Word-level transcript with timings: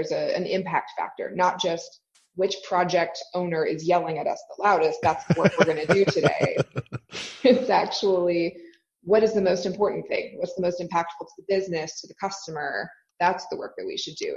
there's 0.00 0.12
a, 0.12 0.36
an 0.36 0.46
impact 0.46 0.92
factor, 0.96 1.30
not 1.34 1.60
just 1.60 2.00
which 2.36 2.56
project 2.66 3.18
owner 3.34 3.64
is 3.64 3.86
yelling 3.86 4.18
at 4.18 4.26
us 4.26 4.42
the 4.56 4.62
loudest. 4.62 4.98
That's 5.02 5.24
what 5.36 5.52
we're 5.58 5.66
going 5.66 5.86
to 5.86 5.92
do 5.92 6.04
today. 6.06 6.56
it's 7.42 7.68
actually 7.68 8.56
what 9.02 9.22
is 9.22 9.32
the 9.32 9.40
most 9.40 9.66
important 9.66 10.06
thing? 10.08 10.36
What's 10.38 10.54
the 10.54 10.62
most 10.62 10.80
impactful 10.80 11.26
to 11.26 11.32
the 11.38 11.44
business, 11.48 12.00
to 12.00 12.06
the 12.06 12.14
customer? 12.20 12.88
That's 13.18 13.46
the 13.50 13.56
work 13.56 13.74
that 13.76 13.86
we 13.86 13.96
should 13.96 14.14
do. 14.16 14.36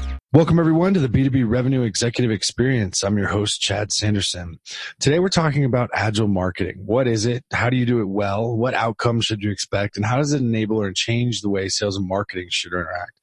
Welcome, 0.33 0.59
everyone, 0.59 0.93
to 0.93 1.01
the 1.01 1.09
B2B 1.09 1.43
Revenue 1.45 1.81
Executive 1.81 2.31
Experience. 2.31 3.03
I'm 3.03 3.17
your 3.17 3.27
host, 3.27 3.59
Chad 3.59 3.91
Sanderson. 3.91 4.61
Today, 4.97 5.19
we're 5.19 5.27
talking 5.27 5.65
about 5.65 5.89
agile 5.93 6.29
marketing. 6.29 6.83
What 6.85 7.05
is 7.05 7.25
it? 7.25 7.43
How 7.51 7.69
do 7.69 7.75
you 7.75 7.85
do 7.85 7.99
it 7.99 8.07
well? 8.07 8.55
What 8.55 8.73
outcomes 8.73 9.25
should 9.25 9.41
you 9.41 9.51
expect? 9.51 9.97
And 9.97 10.05
how 10.05 10.15
does 10.15 10.31
it 10.31 10.39
enable 10.39 10.81
or 10.81 10.93
change 10.93 11.41
the 11.41 11.49
way 11.49 11.67
sales 11.67 11.97
and 11.97 12.07
marketing 12.07 12.47
should 12.49 12.71
interact? 12.71 13.19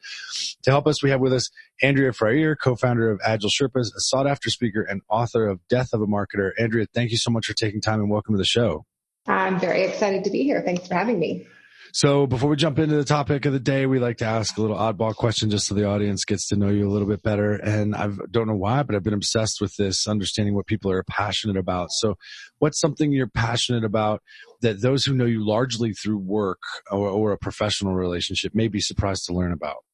To 0.64 0.70
help 0.70 0.86
us, 0.86 1.02
we 1.02 1.08
have 1.08 1.22
with 1.22 1.32
us 1.32 1.48
Andrea 1.82 2.10
Fryrear, 2.10 2.54
co-founder 2.62 3.10
of 3.10 3.20
Agile 3.24 3.48
Sherpas, 3.48 3.86
a 3.96 4.00
sought-after 4.00 4.50
speaker 4.50 4.82
and 4.82 5.00
author 5.08 5.48
of 5.48 5.66
Death 5.70 5.94
of 5.94 6.02
a 6.02 6.06
Marketer. 6.06 6.50
Andrea, 6.58 6.84
thank 6.92 7.10
you 7.10 7.16
so 7.16 7.30
much 7.30 7.46
for 7.46 7.54
taking 7.54 7.80
time 7.80 8.00
and 8.00 8.10
welcome 8.10 8.34
to 8.34 8.38
the 8.38 8.44
show. 8.44 8.84
I'm 9.26 9.58
very 9.58 9.84
excited 9.84 10.24
to 10.24 10.30
be 10.30 10.42
here. 10.42 10.60
Thanks 10.60 10.86
for 10.86 10.92
having 10.92 11.18
me. 11.18 11.46
So 11.92 12.26
before 12.26 12.50
we 12.50 12.56
jump 12.56 12.78
into 12.78 12.96
the 12.96 13.04
topic 13.04 13.46
of 13.46 13.52
the 13.52 13.60
day, 13.60 13.86
we 13.86 13.98
like 13.98 14.18
to 14.18 14.24
ask 14.24 14.56
a 14.56 14.60
little 14.60 14.76
oddball 14.76 15.14
question 15.14 15.50
just 15.50 15.66
so 15.66 15.74
the 15.74 15.86
audience 15.86 16.24
gets 16.24 16.48
to 16.48 16.56
know 16.56 16.68
you 16.68 16.88
a 16.88 16.90
little 16.90 17.08
bit 17.08 17.22
better. 17.22 17.54
And 17.54 17.94
I 17.94 18.10
don't 18.30 18.46
know 18.46 18.54
why, 18.54 18.82
but 18.82 18.94
I've 18.94 19.02
been 19.02 19.14
obsessed 19.14 19.60
with 19.60 19.74
this, 19.76 20.06
understanding 20.06 20.54
what 20.54 20.66
people 20.66 20.90
are 20.90 21.02
passionate 21.04 21.56
about. 21.56 21.88
So 21.92 22.16
what's 22.58 22.80
something 22.80 23.12
you're 23.12 23.26
passionate 23.26 23.84
about 23.84 24.22
that 24.60 24.82
those 24.82 25.04
who 25.04 25.14
know 25.14 25.24
you 25.24 25.46
largely 25.46 25.92
through 25.92 26.18
work 26.18 26.60
or, 26.90 27.08
or 27.08 27.32
a 27.32 27.38
professional 27.38 27.94
relationship 27.94 28.54
may 28.54 28.68
be 28.68 28.80
surprised 28.80 29.24
to 29.26 29.32
learn 29.32 29.52
about? 29.52 29.84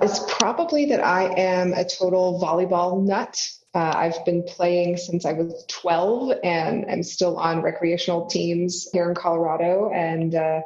It's 0.00 0.20
probably 0.38 0.86
that 0.86 1.04
I 1.04 1.32
am 1.36 1.72
a 1.72 1.84
total 1.84 2.40
volleyball 2.40 3.04
nut. 3.04 3.36
Uh, 3.78 3.94
I've 3.96 4.24
been 4.24 4.42
playing 4.42 4.96
since 4.96 5.24
I 5.24 5.34
was 5.34 5.64
12 5.68 6.32
and 6.42 6.84
I'm 6.90 7.04
still 7.04 7.36
on 7.36 7.62
recreational 7.62 8.26
teams 8.26 8.88
here 8.92 9.08
in 9.08 9.14
Colorado. 9.14 9.88
And 9.94 10.34
uh, 10.34 10.62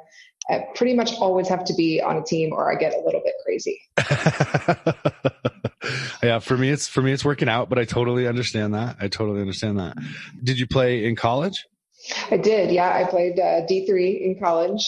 I 0.48 0.64
pretty 0.74 0.94
much 0.94 1.12
always 1.16 1.46
have 1.48 1.62
to 1.66 1.74
be 1.74 2.00
on 2.00 2.16
a 2.16 2.22
team 2.22 2.54
or 2.54 2.72
I 2.72 2.76
get 2.76 2.94
a 2.94 3.02
little 3.04 3.20
bit 3.22 3.34
crazy. 3.44 3.82
yeah, 6.22 6.38
for 6.38 6.56
me 6.56 6.70
it's 6.70 6.88
for 6.88 7.02
me 7.02 7.12
it's 7.12 7.22
working 7.22 7.50
out, 7.50 7.68
but 7.68 7.78
I 7.78 7.84
totally 7.84 8.26
understand 8.26 8.72
that. 8.72 8.96
I 8.98 9.08
totally 9.08 9.42
understand 9.42 9.78
that. 9.78 9.98
Did 10.42 10.58
you 10.58 10.66
play 10.66 11.04
in 11.04 11.14
college? 11.14 11.66
I 12.30 12.38
did. 12.38 12.70
Yeah, 12.70 12.96
I 12.96 13.04
played 13.04 13.38
uh, 13.38 13.66
D3 13.66 14.22
in 14.22 14.38
college. 14.42 14.86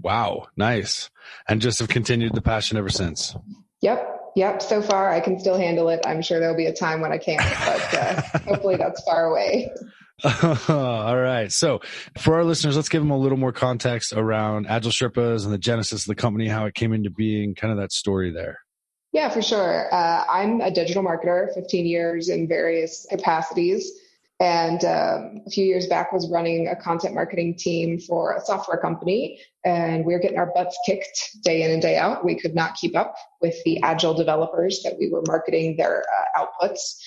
Wow, 0.00 0.46
nice. 0.56 1.10
And 1.48 1.60
just 1.60 1.80
have 1.80 1.88
continued 1.88 2.34
the 2.34 2.42
passion 2.42 2.78
ever 2.78 2.88
since. 2.88 3.34
Yep. 3.80 4.15
Yep. 4.36 4.60
So 4.60 4.82
far, 4.82 5.10
I 5.10 5.20
can 5.20 5.40
still 5.40 5.56
handle 5.56 5.88
it. 5.88 6.00
I'm 6.06 6.20
sure 6.20 6.38
there'll 6.38 6.56
be 6.56 6.66
a 6.66 6.72
time 6.72 7.00
when 7.00 7.10
I 7.10 7.16
can't, 7.16 7.42
but 7.64 7.94
uh, 7.94 8.22
hopefully 8.46 8.76
that's 8.76 9.02
far 9.02 9.24
away. 9.24 9.72
All 10.68 11.16
right. 11.16 11.50
So 11.50 11.80
for 12.18 12.34
our 12.34 12.44
listeners, 12.44 12.76
let's 12.76 12.90
give 12.90 13.00
them 13.00 13.10
a 13.10 13.16
little 13.16 13.38
more 13.38 13.52
context 13.52 14.12
around 14.12 14.66
Agile 14.66 14.90
Sherpas 14.90 15.44
and 15.44 15.54
the 15.54 15.58
genesis 15.58 16.02
of 16.02 16.06
the 16.06 16.14
company, 16.14 16.48
how 16.48 16.66
it 16.66 16.74
came 16.74 16.92
into 16.92 17.08
being, 17.08 17.54
kind 17.54 17.72
of 17.72 17.78
that 17.78 17.92
story 17.92 18.30
there. 18.30 18.58
Yeah, 19.12 19.30
for 19.30 19.40
sure. 19.40 19.92
Uh, 19.92 20.24
I'm 20.28 20.60
a 20.60 20.70
digital 20.70 21.02
marketer, 21.02 21.52
15 21.54 21.86
years 21.86 22.28
in 22.28 22.46
various 22.46 23.06
capacities. 23.08 23.90
And 24.38 24.84
um, 24.84 25.40
a 25.46 25.50
few 25.50 25.64
years 25.64 25.86
back 25.86 26.12
was 26.12 26.30
running 26.30 26.68
a 26.68 26.76
content 26.76 27.14
marketing 27.14 27.54
team 27.56 27.98
for 27.98 28.34
a 28.34 28.40
software 28.40 28.76
company 28.76 29.40
and 29.64 30.04
we 30.04 30.12
were 30.12 30.18
getting 30.18 30.38
our 30.38 30.52
butts 30.54 30.78
kicked 30.84 31.42
day 31.42 31.62
in 31.62 31.70
and 31.70 31.80
day 31.80 31.96
out. 31.96 32.24
We 32.24 32.38
could 32.38 32.54
not 32.54 32.74
keep 32.74 32.94
up 32.94 33.16
with 33.40 33.56
the 33.64 33.82
agile 33.82 34.12
developers 34.12 34.82
that 34.84 34.96
we 34.98 35.08
were 35.08 35.22
marketing 35.26 35.76
their 35.76 36.04
uh, 36.36 36.44
outputs. 36.44 36.98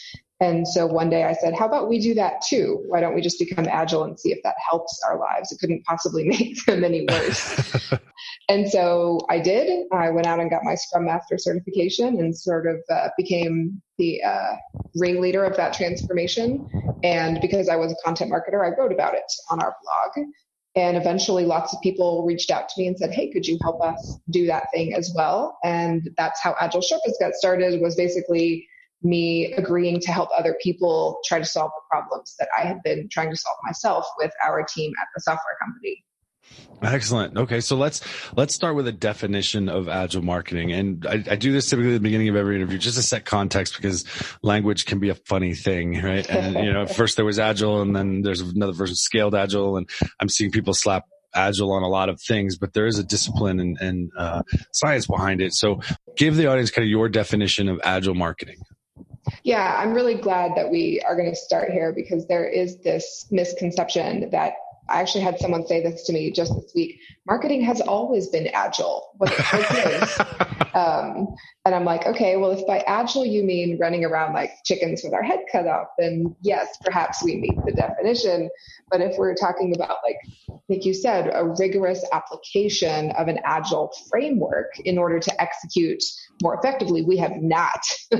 And 0.41 0.67
so 0.67 0.87
one 0.87 1.09
day 1.09 1.23
I 1.23 1.33
said, 1.33 1.53
how 1.53 1.67
about 1.67 1.87
we 1.87 1.99
do 1.99 2.15
that 2.15 2.41
too? 2.47 2.83
Why 2.87 2.99
don't 2.99 3.13
we 3.13 3.21
just 3.21 3.37
become 3.37 3.67
agile 3.69 4.05
and 4.05 4.19
see 4.19 4.31
if 4.31 4.39
that 4.43 4.55
helps 4.67 4.99
our 5.07 5.19
lives? 5.19 5.51
It 5.51 5.59
couldn't 5.59 5.85
possibly 5.85 6.23
make 6.27 6.65
them 6.65 6.83
any 6.83 7.05
worse. 7.07 7.93
and 8.49 8.67
so 8.67 9.21
I 9.29 9.39
did. 9.39 9.85
I 9.93 10.09
went 10.09 10.25
out 10.25 10.39
and 10.39 10.49
got 10.49 10.63
my 10.63 10.73
Scrum 10.73 11.05
Master 11.05 11.37
certification 11.37 12.19
and 12.19 12.35
sort 12.35 12.65
of 12.65 12.77
uh, 12.89 13.09
became 13.15 13.79
the 13.99 14.23
uh, 14.23 14.55
ringleader 14.95 15.43
of 15.43 15.55
that 15.57 15.73
transformation. 15.73 16.67
And 17.03 17.39
because 17.41 17.69
I 17.69 17.75
was 17.75 17.91
a 17.91 17.95
content 18.03 18.31
marketer, 18.31 18.65
I 18.65 18.75
wrote 18.75 18.91
about 18.91 19.13
it 19.13 19.31
on 19.51 19.61
our 19.61 19.75
blog. 19.83 20.27
And 20.75 20.97
eventually 20.97 21.45
lots 21.45 21.73
of 21.73 21.81
people 21.81 22.25
reached 22.25 22.49
out 22.49 22.69
to 22.69 22.81
me 22.81 22.87
and 22.87 22.97
said, 22.97 23.11
Hey, 23.11 23.31
could 23.31 23.47
you 23.47 23.59
help 23.61 23.83
us 23.83 24.19
do 24.31 24.47
that 24.47 24.67
thing 24.73 24.93
as 24.95 25.13
well? 25.15 25.57
And 25.63 26.09
that's 26.17 26.41
how 26.41 26.55
Agile 26.59 26.81
Sherpas 26.81 27.19
got 27.19 27.33
started 27.33 27.81
was 27.81 27.95
basically 27.95 28.67
me 29.03 29.53
agreeing 29.53 29.99
to 30.01 30.11
help 30.11 30.29
other 30.37 30.55
people 30.61 31.19
try 31.25 31.39
to 31.39 31.45
solve 31.45 31.71
the 31.75 31.81
problems 31.89 32.35
that 32.39 32.49
I 32.57 32.63
had 32.63 32.81
been 32.83 33.07
trying 33.11 33.29
to 33.29 33.37
solve 33.37 33.57
myself 33.63 34.05
with 34.17 34.31
our 34.45 34.63
team 34.63 34.91
at 35.01 35.07
the 35.15 35.21
software 35.21 35.55
company. 35.61 36.03
Excellent. 36.81 37.37
Okay, 37.37 37.59
so 37.59 37.75
let's 37.75 38.01
let's 38.37 38.55
start 38.55 38.75
with 38.75 38.87
a 38.87 38.91
definition 38.91 39.67
of 39.67 39.89
agile 39.89 40.21
marketing, 40.21 40.71
and 40.71 41.05
I, 41.05 41.23
I, 41.31 41.35
do 41.35 41.51
this 41.51 41.69
typically 41.69 41.91
at 41.91 41.95
the 41.95 41.99
beginning 41.99 42.29
of 42.29 42.37
every 42.37 42.55
interview 42.55 42.77
just 42.77 42.95
to 42.95 43.03
set 43.03 43.25
context 43.25 43.75
because 43.75 44.05
language 44.43 44.85
can 44.85 44.99
be 44.99 45.09
a 45.09 45.15
funny 45.15 45.53
thing, 45.53 46.01
right? 46.01 46.29
And 46.29 46.55
you 46.65 46.71
know, 46.71 46.85
first 46.85 47.17
there 47.17 47.25
was 47.25 47.37
agile, 47.37 47.81
and 47.81 47.93
then 47.93 48.21
there's 48.21 48.39
another 48.39 48.71
version 48.71 48.95
scaled 48.95 49.35
agile, 49.35 49.75
and 49.75 49.89
I'm 50.21 50.29
seeing 50.29 50.51
people 50.51 50.73
slap 50.73 51.03
agile 51.35 51.73
on 51.73 51.83
a 51.83 51.89
lot 51.89 52.07
of 52.07 52.21
things, 52.21 52.57
but 52.57 52.73
there 52.73 52.87
is 52.87 52.97
a 52.97 53.03
discipline 53.03 53.59
and, 53.59 53.77
and 53.81 54.11
uh, 54.17 54.43
science 54.71 55.05
behind 55.05 55.41
it. 55.41 55.53
So, 55.53 55.81
give 56.15 56.37
the 56.37 56.47
audience 56.47 56.71
kind 56.71 56.83
of 56.83 56.89
your 56.89 57.09
definition 57.09 57.67
of 57.67 57.81
agile 57.83 58.15
marketing. 58.15 58.57
Yeah, 59.43 59.75
I'm 59.77 59.93
really 59.93 60.15
glad 60.15 60.55
that 60.55 60.71
we 60.71 61.01
are 61.05 61.15
going 61.15 61.29
to 61.29 61.35
start 61.35 61.71
here 61.71 61.91
because 61.93 62.25
there 62.27 62.47
is 62.47 62.77
this 62.79 63.27
misconception 63.31 64.29
that 64.31 64.53
I 64.89 65.01
actually 65.01 65.21
had 65.21 65.39
someone 65.39 65.65
say 65.65 65.81
this 65.81 66.03
to 66.05 66.13
me 66.13 66.31
just 66.31 66.53
this 66.55 66.71
week. 66.75 66.99
Marketing 67.27 67.61
has 67.61 67.81
always 67.81 68.27
been 68.27 68.47
agile. 68.47 69.11
What 69.17 69.31
it 69.33 70.01
is. 70.01 70.19
um, 70.73 71.27
and 71.65 71.75
I'm 71.75 71.85
like, 71.85 72.05
okay, 72.05 72.37
well, 72.37 72.51
if 72.51 72.65
by 72.65 72.79
agile 72.79 73.25
you 73.25 73.43
mean 73.43 73.77
running 73.79 74.03
around 74.03 74.33
like 74.33 74.51
chickens 74.65 75.01
with 75.03 75.13
our 75.13 75.23
head 75.23 75.39
cut 75.51 75.67
off, 75.67 75.87
then 75.97 76.35
yes, 76.41 76.77
perhaps 76.83 77.23
we 77.23 77.35
meet 77.35 77.55
the 77.65 77.71
definition. 77.71 78.49
But 78.89 79.01
if 79.01 79.17
we're 79.17 79.35
talking 79.35 79.75
about 79.75 79.97
like, 80.03 80.17
like 80.67 80.85
you 80.85 80.93
said, 80.93 81.29
a 81.33 81.45
rigorous 81.45 82.03
application 82.11 83.11
of 83.11 83.27
an 83.27 83.39
agile 83.43 83.93
framework 84.09 84.71
in 84.83 84.97
order 84.97 85.19
to 85.19 85.41
execute 85.41 86.03
more 86.41 86.57
effectively, 86.57 87.03
we 87.03 87.17
have 87.17 87.35
not. 87.41 87.81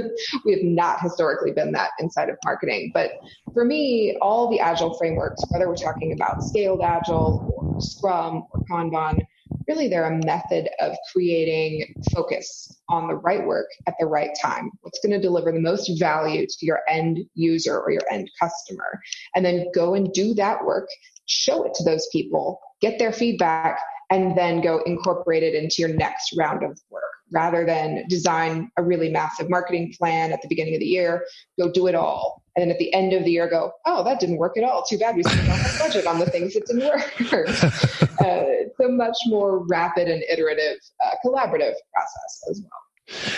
we 0.45 0.51
have 0.51 0.63
not 0.63 1.01
historically 1.01 1.51
been 1.51 1.71
that 1.73 1.91
inside 1.99 2.29
of 2.29 2.37
marketing. 2.43 2.91
But 2.93 3.11
for 3.53 3.65
me, 3.65 4.17
all 4.21 4.49
the 4.49 4.59
agile 4.59 4.97
frameworks, 4.97 5.43
whether 5.49 5.67
we're 5.67 5.75
talking 5.75 6.13
about 6.13 6.43
scaled 6.43 6.81
agile 6.81 7.53
or 7.55 7.81
Scrum 7.81 8.45
or 8.51 8.63
Kanban, 8.69 9.19
really 9.67 9.87
they're 9.87 10.11
a 10.11 10.25
method 10.25 10.69
of 10.79 10.95
creating 11.11 11.93
focus 12.13 12.81
on 12.89 13.07
the 13.07 13.15
right 13.15 13.45
work 13.45 13.67
at 13.87 13.95
the 13.99 14.05
right 14.05 14.31
time. 14.41 14.69
What's 14.81 14.99
going 14.99 15.13
to 15.13 15.19
deliver 15.19 15.51
the 15.51 15.59
most 15.59 15.99
value 15.99 16.45
to 16.45 16.65
your 16.65 16.81
end 16.89 17.19
user 17.35 17.79
or 17.79 17.91
your 17.91 18.01
end 18.11 18.29
customer. 18.39 18.99
And 19.35 19.45
then 19.45 19.67
go 19.73 19.93
and 19.93 20.11
do 20.13 20.33
that 20.35 20.63
work, 20.65 20.87
show 21.25 21.63
it 21.63 21.73
to 21.75 21.83
those 21.83 22.07
people, 22.11 22.59
get 22.81 22.99
their 22.99 23.13
feedback, 23.13 23.79
and 24.09 24.37
then 24.37 24.61
go 24.61 24.81
incorporate 24.85 25.43
it 25.43 25.53
into 25.53 25.75
your 25.79 25.93
next 25.93 26.35
round 26.35 26.63
of 26.63 26.79
work 26.89 27.03
rather 27.31 27.65
than 27.65 28.05
design 28.07 28.71
a 28.77 28.83
really 28.83 29.09
massive 29.09 29.49
marketing 29.49 29.93
plan 29.97 30.31
at 30.31 30.41
the 30.41 30.47
beginning 30.47 30.75
of 30.75 30.79
the 30.79 30.85
year, 30.85 31.25
go 31.59 31.71
do 31.71 31.87
it 31.87 31.95
all. 31.95 32.43
And 32.55 32.63
then 32.63 32.71
at 32.71 32.79
the 32.79 32.93
end 32.93 33.13
of 33.13 33.23
the 33.23 33.31
year, 33.31 33.49
go, 33.49 33.71
oh, 33.85 34.03
that 34.03 34.19
didn't 34.19 34.37
work 34.37 34.57
at 34.57 34.63
all. 34.63 34.83
Too 34.83 34.97
bad 34.97 35.15
we 35.15 35.23
spent 35.23 35.47
all 35.49 35.55
our 35.55 35.79
budget 35.79 36.05
on 36.05 36.19
the 36.19 36.25
things 36.25 36.53
that 36.55 36.65
didn't 36.65 36.87
work. 36.87 37.21
uh, 37.31 38.43
it's 38.65 38.79
a 38.79 38.89
much 38.89 39.17
more 39.27 39.65
rapid 39.67 40.09
and 40.09 40.23
iterative, 40.23 40.77
uh, 41.05 41.11
collaborative 41.25 41.75
process 41.93 42.43
as 42.49 42.61
well. 42.61 42.71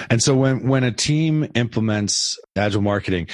And 0.09 0.21
so 0.21 0.35
when, 0.35 0.67
when 0.67 0.83
a 0.83 0.91
team 0.91 1.49
implements 1.55 2.37
agile 2.55 2.81
marketing, 2.81 3.27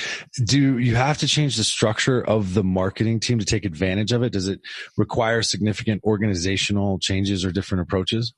do 0.43 0.77
you 0.77 0.95
have 0.95 1.17
to 1.19 1.27
change 1.27 1.57
the 1.57 1.63
structure 1.63 2.21
of 2.23 2.53
the 2.53 2.63
marketing 2.63 3.19
team 3.19 3.39
to 3.39 3.45
take 3.45 3.65
advantage 3.65 4.11
of 4.11 4.23
it? 4.23 4.33
Does 4.33 4.47
it 4.47 4.61
require 4.97 5.41
significant 5.41 6.03
organizational 6.03 6.99
changes 6.99 7.43
or 7.43 7.51
different 7.51 7.81
approaches? 7.81 8.33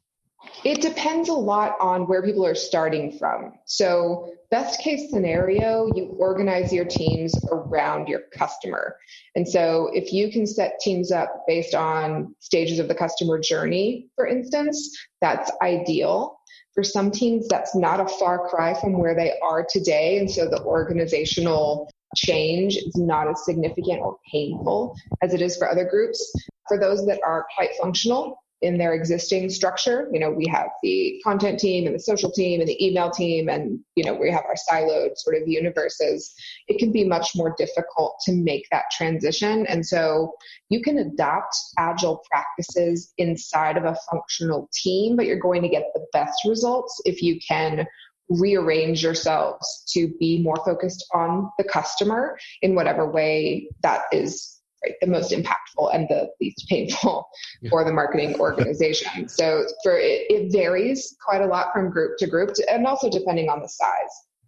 It 0.63 0.81
depends 0.81 1.29
a 1.29 1.33
lot 1.33 1.75
on 1.79 2.07
where 2.07 2.21
people 2.21 2.45
are 2.45 2.55
starting 2.55 3.17
from. 3.17 3.53
So, 3.65 4.33
best 4.51 4.81
case 4.81 5.09
scenario, 5.09 5.89
you 5.95 6.15
organize 6.17 6.73
your 6.73 6.85
teams 6.85 7.33
around 7.51 8.07
your 8.07 8.21
customer. 8.33 8.95
And 9.35 9.47
so, 9.47 9.89
if 9.93 10.11
you 10.11 10.31
can 10.31 10.45
set 10.45 10.79
teams 10.79 11.11
up 11.11 11.43
based 11.47 11.75
on 11.75 12.35
stages 12.39 12.79
of 12.79 12.87
the 12.87 12.95
customer 12.95 13.39
journey, 13.39 14.07
for 14.15 14.27
instance, 14.27 14.97
that's 15.21 15.51
ideal. 15.61 16.39
For 16.73 16.83
some 16.83 17.11
teams, 17.11 17.47
that's 17.47 17.75
not 17.75 17.99
a 17.99 18.07
far 18.07 18.47
cry 18.49 18.73
from 18.79 18.97
where 18.97 19.15
they 19.15 19.33
are 19.41 19.65
today. 19.69 20.19
And 20.19 20.29
so, 20.29 20.49
the 20.49 20.63
organizational 20.63 21.89
change 22.15 22.75
is 22.75 22.95
not 22.95 23.27
as 23.29 23.45
significant 23.45 24.01
or 24.01 24.17
painful 24.31 24.95
as 25.21 25.33
it 25.33 25.41
is 25.41 25.57
for 25.57 25.69
other 25.69 25.85
groups. 25.85 26.33
For 26.67 26.79
those 26.79 27.05
that 27.07 27.19
are 27.25 27.45
quite 27.55 27.71
functional, 27.81 28.37
in 28.61 28.77
their 28.77 28.93
existing 28.93 29.49
structure. 29.49 30.09
You 30.11 30.19
know, 30.19 30.31
we 30.31 30.45
have 30.47 30.67
the 30.83 31.21
content 31.23 31.59
team 31.59 31.85
and 31.85 31.95
the 31.95 31.99
social 31.99 32.31
team 32.31 32.59
and 32.59 32.67
the 32.67 32.85
email 32.85 33.09
team, 33.09 33.49
and, 33.49 33.79
you 33.95 34.03
know, 34.03 34.13
we 34.13 34.31
have 34.31 34.43
our 34.45 34.55
siloed 34.69 35.17
sort 35.17 35.41
of 35.41 35.47
universes. 35.47 36.33
It 36.67 36.77
can 36.79 36.91
be 36.91 37.05
much 37.05 37.31
more 37.35 37.55
difficult 37.57 38.19
to 38.25 38.33
make 38.33 38.65
that 38.71 38.85
transition. 38.91 39.65
And 39.67 39.85
so 39.85 40.33
you 40.69 40.81
can 40.81 40.97
adopt 40.97 41.55
agile 41.77 42.23
practices 42.29 43.13
inside 43.17 43.77
of 43.77 43.85
a 43.85 43.97
functional 44.11 44.69
team, 44.73 45.15
but 45.15 45.25
you're 45.25 45.39
going 45.39 45.61
to 45.61 45.69
get 45.69 45.85
the 45.93 46.05
best 46.11 46.41
results 46.45 47.01
if 47.05 47.21
you 47.21 47.39
can 47.47 47.87
rearrange 48.29 49.01
yourselves 49.01 49.83
to 49.87 50.13
be 50.19 50.41
more 50.43 50.57
focused 50.63 51.03
on 51.13 51.49
the 51.57 51.63
customer 51.63 52.37
in 52.61 52.75
whatever 52.75 53.09
way 53.09 53.67
that 53.81 54.03
is 54.11 54.58
right, 54.83 54.93
the 55.01 55.07
most 55.07 55.31
impactful 55.31 55.93
and 55.93 56.07
the 56.09 56.29
least 56.39 56.65
painful 56.69 57.27
yeah. 57.61 57.69
for 57.69 57.83
the 57.83 57.91
marketing 57.91 58.39
organization. 58.39 59.27
So 59.39 59.65
for 59.83 59.97
it, 59.97 60.25
it 60.29 60.51
varies 60.51 61.15
quite 61.25 61.41
a 61.41 61.45
lot 61.45 61.67
from 61.73 61.89
group 61.89 62.17
to 62.17 62.27
group, 62.27 62.53
to, 62.53 62.71
and 62.71 62.85
also 62.85 63.09
depending 63.09 63.49
on 63.49 63.61
the 63.61 63.69
size 63.69 63.89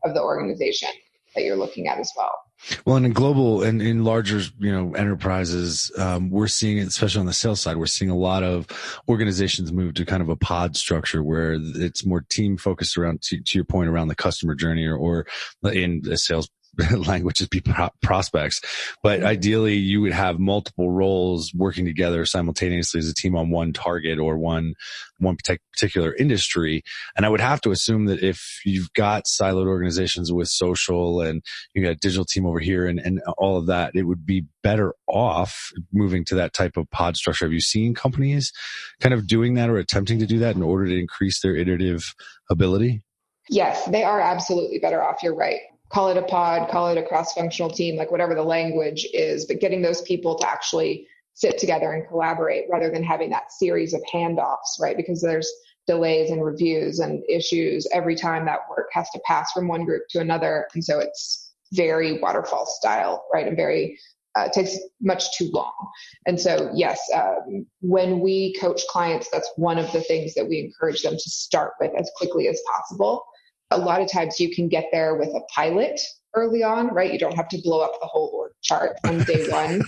of 0.04 0.14
the 0.14 0.22
organization 0.22 0.90
that 1.36 1.44
you're 1.44 1.56
looking 1.56 1.88
at 1.88 1.98
as 1.98 2.12
well. 2.18 2.32
Well, 2.86 2.96
and 2.96 3.06
in 3.06 3.14
global 3.14 3.64
and 3.64 3.82
in 3.82 4.04
larger, 4.04 4.42
you 4.60 4.72
know, 4.72 4.94
enterprises, 4.94 5.92
um, 5.98 6.30
we're 6.30 6.48
seeing 6.48 6.78
it, 6.78 6.88
especially 6.88 7.22
on 7.22 7.26
the 7.26 7.34
sales 7.34 7.60
side, 7.60 7.78
we're 7.78 7.88
seeing 7.88 8.12
a 8.12 8.18
lot 8.18 8.44
of 8.44 8.68
organizations 9.10 9.72
move 9.72 9.96
to 9.96 10.06
kind 10.06 10.22
of 10.22 10.30
a 10.30 10.36
pod 10.36 10.76
structure 10.76 11.24
where 11.24 11.58
it's 11.60 12.06
more 12.06 12.22
team 12.30 12.58
focused 12.58 12.98
around, 12.98 13.22
to, 13.24 13.42
to 13.42 13.58
your 13.58 13.66
point, 13.66 13.90
around 13.90 14.10
the 14.10 14.16
customer 14.16 14.54
journey 14.54 14.86
or, 14.86 14.96
or 14.96 15.26
in 15.72 16.02
a 16.12 16.18
sales 16.18 16.50
language 17.06 17.42
is 17.42 17.48
be 17.48 17.62
prospects. 18.02 18.62
But 19.04 19.20
mm-hmm. 19.20 19.28
ideally, 19.28 19.76
you 19.76 20.02
would 20.02 20.14
have 20.14 20.40
multiple 20.40 20.90
roles 20.90 21.54
working 21.54 21.86
together 21.86 22.26
simultaneously 22.26 23.00
as 23.00 23.10
a 23.10 23.14
team 23.14 23.36
on 23.36 23.50
one 23.50 23.74
target 23.74 24.20
or 24.20 24.38
one 24.38 24.76
one 25.20 25.38
particular 25.38 26.16
industry. 26.16 26.84
And 27.16 27.26
I 27.26 27.30
would 27.30 27.42
have 27.42 27.62
to 27.62 27.72
assume 27.72 28.06
that 28.06 28.24
if 28.24 28.62
you've 28.66 28.92
got 28.94 29.26
siloed 29.26 29.68
organizations 29.68 30.32
with 30.32 30.48
social 30.48 31.22
and 31.22 31.44
you 31.76 31.84
got 31.84 31.92
a 31.92 31.96
digital 31.96 32.26
team 32.26 32.46
over 32.46 32.60
here 32.60 32.88
and, 32.88 33.00
and 33.00 33.22
all 33.38 33.58
of 33.58 33.68
that, 33.68 33.96
it 33.96 34.04
would 34.04 34.26
be 34.26 34.46
better 34.64 34.96
off 35.08 35.72
moving 35.92 36.26
to 36.26 36.36
that 36.36 36.54
type 36.54 36.76
of 36.76 36.90
pod 36.90 37.18
structure. 37.18 37.46
Have 37.46 37.54
you 37.54 37.62
seen 37.62 37.94
companies 37.94 38.52
kind 39.00 39.14
of 39.14 39.28
doing 39.28 39.54
that 39.56 39.70
or 39.70 39.78
attempting 39.78 40.20
to 40.20 40.26
do 40.26 40.40
that 40.40 40.56
in 40.56 40.64
order 40.64 40.88
to 40.88 41.00
increase 41.00 41.42
their 41.42 41.56
iterative 41.56 42.16
ability? 42.50 43.04
Yes, 43.50 43.86
they 43.86 44.04
are 44.04 44.22
absolutely 44.22 44.80
better 44.80 45.04
off. 45.04 45.22
You're 45.22 45.36
right 45.36 45.60
call 45.92 46.10
it 46.10 46.18
a 46.18 46.22
pod, 46.22 46.70
call 46.70 46.88
it 46.90 46.98
a 46.98 47.04
cross 47.04 47.34
functional 47.34 47.70
team, 47.70 47.96
like 47.98 48.12
whatever 48.12 48.34
the 48.34 48.44
language 48.44 49.06
is, 49.14 49.46
but 49.46 49.60
getting 49.60 49.82
those 49.82 50.02
people 50.02 50.38
to 50.38 50.50
actually 50.50 51.08
sit 51.34 51.58
together 51.58 51.92
and 51.92 52.08
collaborate 52.08 52.66
rather 52.70 52.90
than 52.90 53.04
having 53.04 53.30
that 53.30 53.52
series 53.52 53.94
of 53.94 54.02
handoffs, 54.14 54.80
right? 54.80 54.98
Because 54.98 55.22
there's 55.22 55.52
delays 55.88 56.30
and 56.30 56.44
reviews 56.44 57.00
and 57.00 57.24
issues 57.28 57.88
every 57.94 58.16
time 58.16 58.46
that 58.46 58.60
work 58.70 58.88
has 58.94 59.10
to 59.10 59.20
pass 59.26 59.52
from 59.52 59.68
one 59.68 59.84
group 59.84 60.04
to 60.10 60.20
another. 60.20 60.68
And 60.74 60.84
so 60.84 61.00
it's 61.00 61.54
very 61.74 62.20
waterfall 62.20 62.66
style, 62.66 63.26
right? 63.34 63.48
And 63.48 63.58
very, 63.58 64.00
uh, 64.36 64.48
takes 64.50 64.78
much 65.02 65.38
too 65.38 65.50
long. 65.52 65.74
And 66.26 66.40
so, 66.40 66.72
yes, 66.74 67.02
um, 67.14 67.66
when 67.82 68.22
we 68.22 68.54
coach 68.62 68.82
clients, 68.90 69.30
that's 69.30 69.50
one 69.58 69.78
of 69.78 69.92
the 69.92 70.02
things 70.02 70.34
that 70.36 70.48
we 70.48 70.60
encourage 70.60 71.02
them 71.02 71.14
to 71.14 71.30
start 71.30 71.74
with 71.82 71.92
as 71.98 72.10
quickly 72.16 72.48
as 72.48 72.62
possible 72.74 73.26
a 73.72 73.78
lot 73.78 74.02
of 74.02 74.12
times 74.12 74.40
you 74.40 74.54
can 74.54 74.68
get 74.68 74.86
there 74.92 75.16
with 75.16 75.30
a 75.30 75.42
pilot 75.54 76.00
early 76.34 76.64
on, 76.64 76.88
right? 76.94 77.12
You 77.12 77.20
don't 77.20 77.36
have 77.36 77.50
to 77.50 77.62
blow 77.62 77.82
up 77.82 77.94
the 78.00 78.08
whole 78.08 78.32
org 78.34 78.52
chart 78.62 78.98
on 79.06 79.20
day 79.20 79.48
one. 79.50 79.82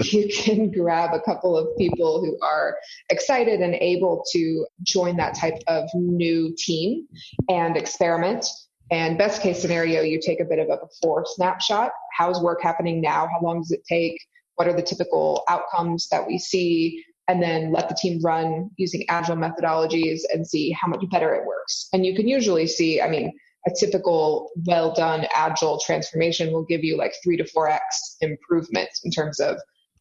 you 0.00 0.28
can 0.32 0.70
grab 0.70 1.14
a 1.14 1.20
couple 1.20 1.56
of 1.56 1.76
people 1.76 2.20
who 2.20 2.38
are 2.42 2.76
excited 3.10 3.60
and 3.60 3.74
able 3.74 4.24
to 4.32 4.66
join 4.82 5.16
that 5.16 5.34
type 5.34 5.58
of 5.66 5.88
new 5.94 6.54
team 6.56 7.06
and 7.48 7.76
experiment. 7.76 8.46
And 8.90 9.16
best 9.16 9.42
case 9.42 9.60
scenario, 9.60 10.02
you 10.02 10.20
take 10.20 10.40
a 10.40 10.44
bit 10.44 10.58
of 10.58 10.68
a 10.68 10.78
before 10.78 11.24
snapshot. 11.26 11.92
How's 12.16 12.40
work 12.42 12.60
happening 12.62 13.00
now? 13.00 13.28
How 13.28 13.40
long 13.40 13.60
does 13.60 13.70
it 13.70 13.84
take? 13.88 14.18
What 14.56 14.66
are 14.68 14.74
the 14.74 14.82
typical 14.82 15.44
outcomes 15.48 16.08
that 16.08 16.26
we 16.26 16.38
see? 16.38 17.04
And 17.30 17.40
then 17.40 17.70
let 17.70 17.88
the 17.88 17.94
team 17.94 18.20
run 18.24 18.68
using 18.76 19.04
agile 19.08 19.36
methodologies 19.36 20.22
and 20.32 20.44
see 20.44 20.72
how 20.72 20.88
much 20.88 21.04
better 21.12 21.32
it 21.32 21.46
works. 21.46 21.86
And 21.92 22.04
you 22.04 22.12
can 22.16 22.26
usually 22.26 22.66
see, 22.66 23.00
I 23.00 23.08
mean, 23.08 23.32
a 23.68 23.70
typical 23.78 24.50
well 24.66 24.92
done 24.92 25.28
agile 25.32 25.78
transformation 25.78 26.52
will 26.52 26.64
give 26.64 26.82
you 26.82 26.96
like 26.96 27.14
three 27.22 27.36
to 27.36 27.44
four 27.44 27.68
X 27.68 28.16
improvement 28.20 28.88
in 29.04 29.12
terms 29.12 29.38
of 29.38 29.58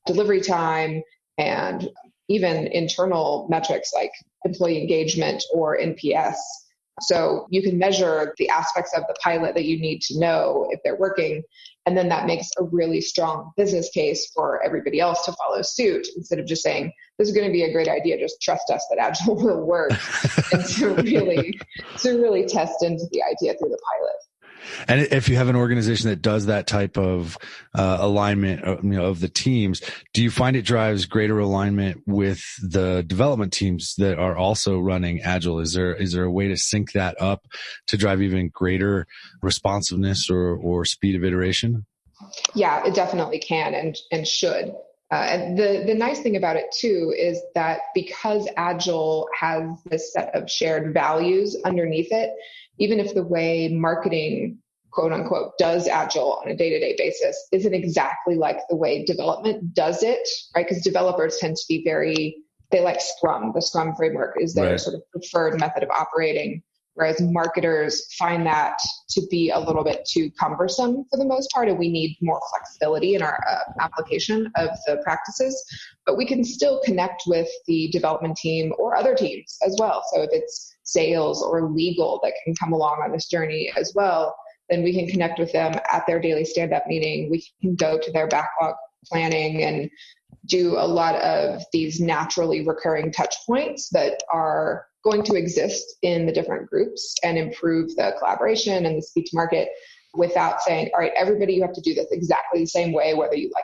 delivery 0.07 0.41
time 0.41 1.03
and 1.37 1.87
even 2.29 2.65
internal 2.67 3.47
metrics 3.47 3.91
like 3.93 4.11
employee 4.43 4.81
engagement 4.81 5.43
or 5.53 5.77
NPS. 5.77 6.33
So 7.01 7.47
you 7.49 7.61
can 7.61 7.77
measure 7.77 8.33
the 8.37 8.49
aspects 8.49 8.93
of 8.95 9.03
the 9.07 9.15
pilot 9.23 9.55
that 9.55 9.65
you 9.65 9.79
need 9.79 10.01
to 10.03 10.19
know 10.19 10.67
if 10.71 10.79
they're 10.83 10.97
working. 10.97 11.43
And 11.85 11.97
then 11.97 12.09
that 12.09 12.27
makes 12.27 12.49
a 12.59 12.63
really 12.63 13.01
strong 13.01 13.51
business 13.57 13.89
case 13.89 14.31
for 14.35 14.63
everybody 14.63 14.99
else 14.99 15.25
to 15.25 15.33
follow 15.33 15.61
suit 15.61 16.07
instead 16.15 16.39
of 16.39 16.45
just 16.45 16.61
saying, 16.61 16.91
this 17.17 17.27
is 17.27 17.33
going 17.33 17.47
to 17.47 17.53
be 17.53 17.63
a 17.63 17.71
great 17.71 17.87
idea. 17.87 18.19
Just 18.19 18.41
trust 18.41 18.69
us 18.69 18.85
that 18.89 18.99
Agile 18.99 19.35
will 19.43 19.65
work. 19.65 19.91
and 20.51 20.65
to 20.65 20.93
really, 20.95 21.59
to 21.97 22.11
really 22.21 22.45
test 22.45 22.83
into 22.83 23.05
the 23.11 23.23
idea 23.23 23.53
through 23.57 23.69
the 23.69 23.79
pilot. 23.91 24.15
And 24.87 25.01
if 25.01 25.29
you 25.29 25.35
have 25.35 25.49
an 25.49 25.55
organization 25.55 26.09
that 26.09 26.21
does 26.21 26.47
that 26.47 26.67
type 26.67 26.97
of 26.97 27.37
uh, 27.73 27.97
alignment, 27.99 28.63
of, 28.63 28.79
uh, 28.79 28.81
you 28.81 28.89
know, 28.89 29.05
of 29.05 29.19
the 29.19 29.29
teams, 29.29 29.81
do 30.13 30.21
you 30.21 30.31
find 30.31 30.55
it 30.55 30.63
drives 30.63 31.05
greater 31.05 31.39
alignment 31.39 32.01
with 32.05 32.41
the 32.61 33.03
development 33.05 33.53
teams 33.53 33.95
that 33.97 34.17
are 34.17 34.37
also 34.37 34.79
running 34.79 35.21
agile? 35.21 35.59
Is 35.59 35.73
there 35.73 35.95
is 35.95 36.13
there 36.13 36.23
a 36.23 36.31
way 36.31 36.47
to 36.47 36.57
sync 36.57 36.93
that 36.93 37.19
up 37.21 37.45
to 37.87 37.97
drive 37.97 38.21
even 38.21 38.49
greater 38.49 39.07
responsiveness 39.41 40.29
or 40.29 40.55
or 40.55 40.85
speed 40.85 41.15
of 41.15 41.23
iteration? 41.23 41.85
Yeah, 42.53 42.85
it 42.85 42.95
definitely 42.95 43.39
can 43.39 43.73
and 43.73 43.97
and 44.11 44.27
should. 44.27 44.75
Uh, 45.11 45.15
and 45.15 45.57
the, 45.57 45.83
the 45.87 45.95
nice 45.95 46.19
thing 46.19 46.35
about 46.35 46.55
it 46.55 46.71
too 46.71 47.13
is 47.17 47.41
that 47.55 47.79
because 47.95 48.47
Agile 48.57 49.27
has 49.39 49.63
this 49.85 50.13
set 50.13 50.35
of 50.35 50.49
shared 50.49 50.93
values 50.93 51.57
underneath 51.65 52.09
it, 52.11 52.29
even 52.79 52.99
if 52.99 53.13
the 53.13 53.23
way 53.23 53.69
marketing 53.69 54.57
quote 54.91 55.13
unquote 55.13 55.51
does 55.59 55.87
agile 55.87 56.41
on 56.43 56.51
a 56.51 56.55
day-to-day 56.55 56.95
basis 56.97 57.47
isn't 57.51 57.75
exactly 57.75 58.35
like 58.35 58.59
the 58.69 58.75
way 58.75 59.05
development 59.05 59.73
does 59.73 60.01
it 60.01 60.27
right? 60.55 60.67
Because 60.67 60.83
developers 60.83 61.37
tend 61.37 61.55
to 61.55 61.65
be 61.67 61.83
very 61.83 62.35
they 62.71 62.81
like 62.81 63.01
scrum. 63.01 63.51
The 63.55 63.63
scrum 63.63 63.95
framework 63.95 64.35
is 64.39 64.53
their 64.53 64.71
right. 64.71 64.79
sort 64.79 64.95
of 64.95 65.01
preferred 65.11 65.59
method 65.59 65.81
of 65.83 65.89
operating 65.89 66.61
whereas 66.99 67.21
marketers 67.21 68.13
find 68.15 68.45
that 68.45 68.77
to 69.09 69.21
be 69.31 69.49
a 69.49 69.57
little 69.57 69.85
bit 69.85 70.05
too 70.05 70.29
cumbersome 70.37 71.05
for 71.09 71.17
the 71.17 71.25
most 71.25 71.49
part 71.51 71.69
and 71.69 71.79
we 71.79 71.89
need 71.89 72.17
more 72.21 72.41
flexibility 72.51 73.15
in 73.15 73.21
our 73.21 73.41
uh, 73.49 73.59
application 73.79 74.51
of 74.57 74.69
the 74.85 74.97
practices. 75.01 75.63
But 76.05 76.17
we 76.17 76.25
can 76.25 76.43
still 76.43 76.81
connect 76.83 77.23
with 77.25 77.47
the 77.67 77.87
development 77.93 78.35
team 78.35 78.73
or 78.77 78.97
other 78.97 79.15
teams 79.15 79.57
as 79.65 79.77
well. 79.79 80.03
So 80.13 80.23
if 80.23 80.29
it's 80.33 80.75
sales 80.91 81.43
or 81.43 81.69
legal 81.69 82.19
that 82.23 82.33
can 82.43 82.55
come 82.55 82.73
along 82.73 83.01
on 83.03 83.11
this 83.11 83.27
journey 83.27 83.71
as 83.77 83.93
well 83.95 84.35
then 84.69 84.83
we 84.83 84.93
can 84.93 85.07
connect 85.07 85.39
with 85.39 85.51
them 85.51 85.73
at 85.91 86.05
their 86.05 86.19
daily 86.19 86.45
stand 86.45 86.73
up 86.73 86.85
meeting. 86.87 87.29
We 87.29 87.43
can 87.61 87.75
go 87.75 87.99
to 87.99 88.11
their 88.11 88.27
backlog 88.27 88.75
planning 89.05 89.63
and 89.63 89.89
do 90.45 90.77
a 90.77 90.87
lot 90.87 91.15
of 91.15 91.61
these 91.73 91.99
naturally 91.99 92.65
recurring 92.65 93.11
touch 93.11 93.35
points 93.45 93.89
that 93.89 94.21
are 94.31 94.85
going 95.03 95.23
to 95.23 95.35
exist 95.35 95.97
in 96.01 96.25
the 96.25 96.31
different 96.31 96.69
groups 96.69 97.15
and 97.23 97.37
improve 97.37 97.95
the 97.95 98.13
collaboration 98.19 98.85
and 98.85 98.97
the 98.97 99.01
speed 99.01 99.25
to 99.25 99.35
market 99.35 99.69
without 100.13 100.61
saying, 100.61 100.89
all 100.93 100.99
right, 100.99 101.13
everybody, 101.15 101.53
you 101.53 101.61
have 101.61 101.73
to 101.73 101.81
do 101.81 101.93
this 101.93 102.07
exactly 102.11 102.61
the 102.61 102.67
same 102.67 102.91
way, 102.91 103.13
whether 103.13 103.35
you 103.35 103.49
like. 103.53 103.63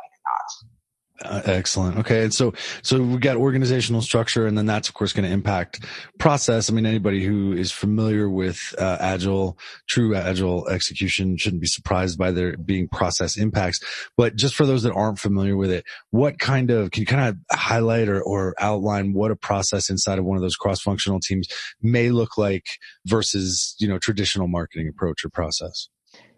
Uh, 1.24 1.42
excellent. 1.46 1.98
Okay. 1.98 2.24
And 2.24 2.34
so, 2.34 2.54
so 2.82 3.02
we 3.02 3.18
got 3.20 3.38
organizational 3.38 4.02
structure 4.02 4.48
and 4.48 4.58
then 4.58 4.66
that's 4.66 4.90
of 4.90 4.96
course 4.96 5.14
going 5.14 5.26
to 5.26 5.32
impact 5.32 5.86
process. 6.20 6.70
I 6.70 6.74
mean, 6.74 6.86
anybody 6.86 7.24
who 7.24 7.54
is 7.54 7.72
familiar 7.72 8.30
with 8.30 8.60
uh, 8.78 8.98
agile, 9.00 9.58
true 9.88 10.14
agile 10.14 10.68
execution 10.68 11.38
shouldn't 11.38 11.62
be 11.62 11.68
surprised 11.68 12.18
by 12.18 12.32
there 12.32 12.58
being 12.58 12.90
process 12.90 13.38
impacts. 13.38 13.80
But 14.18 14.36
just 14.36 14.56
for 14.56 14.66
those 14.66 14.84
that 14.84 14.92
aren't 14.92 15.20
familiar 15.20 15.56
with 15.56 15.72
it, 15.72 15.86
what 16.12 16.38
kind 16.38 16.70
of, 16.70 16.92
can 16.92 17.02
you 17.02 17.08
kind 17.08 17.30
of 17.30 17.58
highlight 17.58 18.10
or, 18.10 18.22
or 18.22 18.54
outline 18.60 19.14
what 19.14 19.32
a 19.32 19.38
process 19.38 19.90
inside 19.90 20.20
of 20.20 20.26
one 20.26 20.36
of 20.36 20.42
those 20.42 20.58
cross 20.58 20.82
functional 20.82 21.22
teams 21.22 21.48
may 21.82 22.10
look 22.10 22.38
like 22.38 22.66
versus, 23.06 23.74
you 23.80 23.88
know, 23.88 23.98
traditional 23.98 24.50
marketing 24.50 24.90
approach 24.90 25.24
or 25.24 25.30
process? 25.30 25.88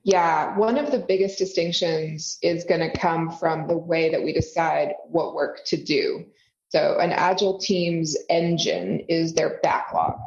Yeah, 0.08 0.58
one 0.58 0.78
of 0.78 0.90
the 0.90 1.00
biggest 1.00 1.38
distinctions 1.38 2.38
is 2.42 2.64
going 2.64 2.80
to 2.80 2.98
come 2.98 3.30
from 3.30 3.68
the 3.68 3.78
way 3.78 4.10
that 4.10 4.24
we 4.24 4.32
decide 4.32 4.94
what 5.10 5.36
work 5.36 5.66
to 5.66 5.76
do. 5.76 6.24
So, 6.70 6.98
an 6.98 7.12
agile 7.12 7.60
team's 7.60 8.16
engine 8.30 9.02
is 9.10 9.34
their 9.34 9.60
backlog. 9.62 10.18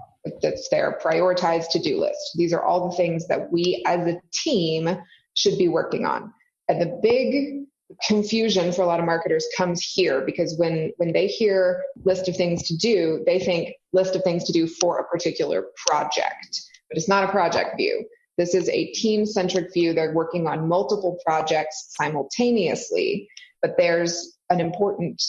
That's 0.43 0.69
their 0.69 0.99
prioritized 1.03 1.71
to 1.71 1.79
do 1.79 1.99
list. 1.99 2.33
These 2.35 2.53
are 2.53 2.63
all 2.63 2.91
the 2.91 2.97
things 2.99 3.27
that 3.29 3.51
we 3.51 3.83
as 3.87 4.07
a 4.07 4.21
team 4.35 4.99
should 5.33 5.57
be 5.57 5.69
working 5.69 6.05
on. 6.05 6.31
And 6.69 6.79
the 6.79 7.01
big 7.03 7.65
confusion 8.07 8.73
for 8.73 8.83
a 8.83 8.87
lot 8.87 9.01
of 9.01 9.07
marketers 9.07 9.47
comes 9.57 9.81
here 9.81 10.21
because 10.27 10.59
when 10.59 10.93
when 10.99 11.15
they 11.15 11.27
hear 11.27 11.83
list 12.05 12.29
of 12.29 12.37
things 12.37 12.65
to 12.65 12.77
do, 12.77 13.23
they 13.25 13.39
think 13.39 13.77
list 13.95 14.15
of 14.15 14.25
things 14.25 14.45
to 14.45 14.53
do 14.53 14.67
for 14.67 14.99
a 14.99 15.09
particular 15.09 15.69
project. 15.87 16.61
But 16.91 16.99
it's 16.99 17.09
not 17.09 17.25
a 17.25 17.33
project 17.33 17.79
view. 17.79 18.05
This 18.41 18.55
is 18.55 18.71
a 18.71 18.87
team 18.93 19.27
centric 19.27 19.71
view. 19.71 19.93
They're 19.93 20.15
working 20.15 20.47
on 20.47 20.67
multiple 20.67 21.19
projects 21.27 21.89
simultaneously, 21.91 23.29
but 23.61 23.77
there's 23.77 24.39
an 24.49 24.61
important 24.61 25.23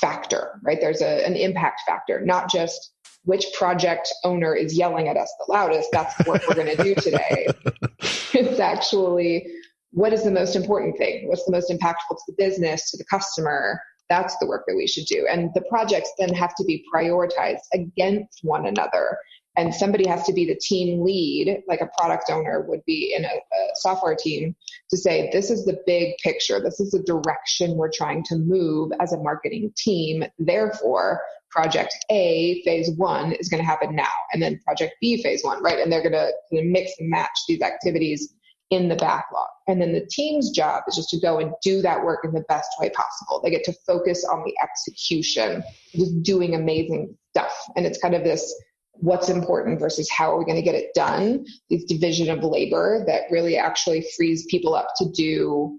factor, 0.00 0.60
right? 0.62 0.78
There's 0.80 1.02
a, 1.02 1.26
an 1.26 1.34
impact 1.34 1.80
factor, 1.84 2.24
not 2.24 2.48
just 2.48 2.92
which 3.24 3.44
project 3.58 4.08
owner 4.22 4.54
is 4.54 4.78
yelling 4.78 5.08
at 5.08 5.16
us 5.16 5.34
the 5.44 5.52
loudest. 5.52 5.88
That's 5.90 6.14
what 6.28 6.42
we're 6.46 6.54
going 6.54 6.76
to 6.76 6.84
do 6.84 6.94
today. 6.94 7.48
it's 8.00 8.60
actually 8.60 9.44
what 9.90 10.12
is 10.12 10.22
the 10.22 10.30
most 10.30 10.54
important 10.54 10.96
thing? 10.96 11.26
What's 11.26 11.44
the 11.46 11.50
most 11.50 11.72
impactful 11.72 12.10
to 12.10 12.22
the 12.28 12.34
business, 12.38 12.88
to 12.92 12.96
the 12.96 13.04
customer? 13.10 13.80
That's 14.08 14.36
the 14.38 14.46
work 14.46 14.62
that 14.68 14.76
we 14.76 14.86
should 14.86 15.06
do. 15.06 15.26
And 15.28 15.50
the 15.54 15.62
projects 15.62 16.12
then 16.20 16.32
have 16.34 16.54
to 16.54 16.64
be 16.64 16.84
prioritized 16.94 17.66
against 17.72 18.40
one 18.42 18.66
another 18.66 19.18
and 19.56 19.74
somebody 19.74 20.06
has 20.08 20.24
to 20.24 20.32
be 20.32 20.44
the 20.44 20.58
team 20.60 21.02
lead, 21.02 21.62
like 21.68 21.80
a 21.80 21.88
product 21.98 22.30
owner 22.30 22.64
would 22.68 22.84
be 22.86 23.14
in 23.16 23.24
a, 23.24 23.28
a, 23.28 23.68
software 23.76 24.16
team, 24.16 24.54
to 24.90 24.96
say, 24.96 25.30
this 25.32 25.50
is 25.50 25.64
the 25.64 25.80
big 25.86 26.16
picture. 26.22 26.60
This 26.60 26.80
is 26.80 26.90
the 26.90 27.02
direction 27.02 27.76
we're 27.76 27.90
trying 27.90 28.24
to 28.24 28.36
move 28.36 28.92
as 29.00 29.12
a 29.12 29.18
marketing 29.18 29.72
team. 29.76 30.24
Therefore, 30.38 31.20
project 31.50 31.94
A, 32.10 32.62
phase 32.64 32.90
one, 32.96 33.32
is 33.32 33.48
going 33.48 33.62
to 33.62 33.68
happen 33.68 33.94
now. 33.94 34.10
And 34.32 34.42
then 34.42 34.60
project 34.64 34.94
B, 35.00 35.22
phase 35.22 35.42
one, 35.44 35.62
right? 35.62 35.78
And 35.78 35.90
they're 35.92 36.02
going 36.02 36.12
to 36.12 36.32
mix 36.50 36.92
and 36.98 37.08
match 37.08 37.38
these 37.46 37.62
activities 37.62 38.34
in 38.70 38.88
the 38.88 38.96
backlog. 38.96 39.48
And 39.68 39.80
then 39.80 39.92
the 39.92 40.06
team's 40.10 40.50
job 40.50 40.82
is 40.88 40.96
just 40.96 41.10
to 41.10 41.20
go 41.20 41.38
and 41.38 41.52
do 41.62 41.80
that 41.82 42.04
work 42.04 42.24
in 42.24 42.32
the 42.32 42.44
best 42.48 42.68
way 42.80 42.90
possible. 42.90 43.40
They 43.42 43.50
get 43.50 43.64
to 43.64 43.74
focus 43.86 44.24
on 44.24 44.42
the 44.44 44.54
execution, 44.62 45.62
just 45.94 46.22
doing 46.22 46.54
amazing 46.54 47.16
stuff. 47.30 47.52
And 47.76 47.86
it's 47.86 47.98
kind 47.98 48.14
of 48.14 48.24
this 48.24 48.52
what's 48.96 49.28
important 49.28 49.80
versus 49.80 50.08
how 50.10 50.32
are 50.32 50.38
we 50.38 50.44
going 50.44 50.56
to 50.56 50.62
get 50.62 50.74
it 50.74 50.94
done, 50.94 51.44
this 51.70 51.84
division 51.84 52.30
of 52.30 52.44
labor 52.44 53.04
that 53.06 53.22
really 53.30 53.56
actually 53.56 54.06
frees 54.16 54.46
people 54.46 54.74
up 54.74 54.88
to 54.98 55.10
do 55.10 55.78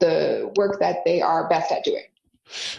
the 0.00 0.52
work 0.56 0.78
that 0.80 0.98
they 1.04 1.22
are 1.22 1.48
best 1.48 1.72
at 1.72 1.84
doing. 1.84 2.04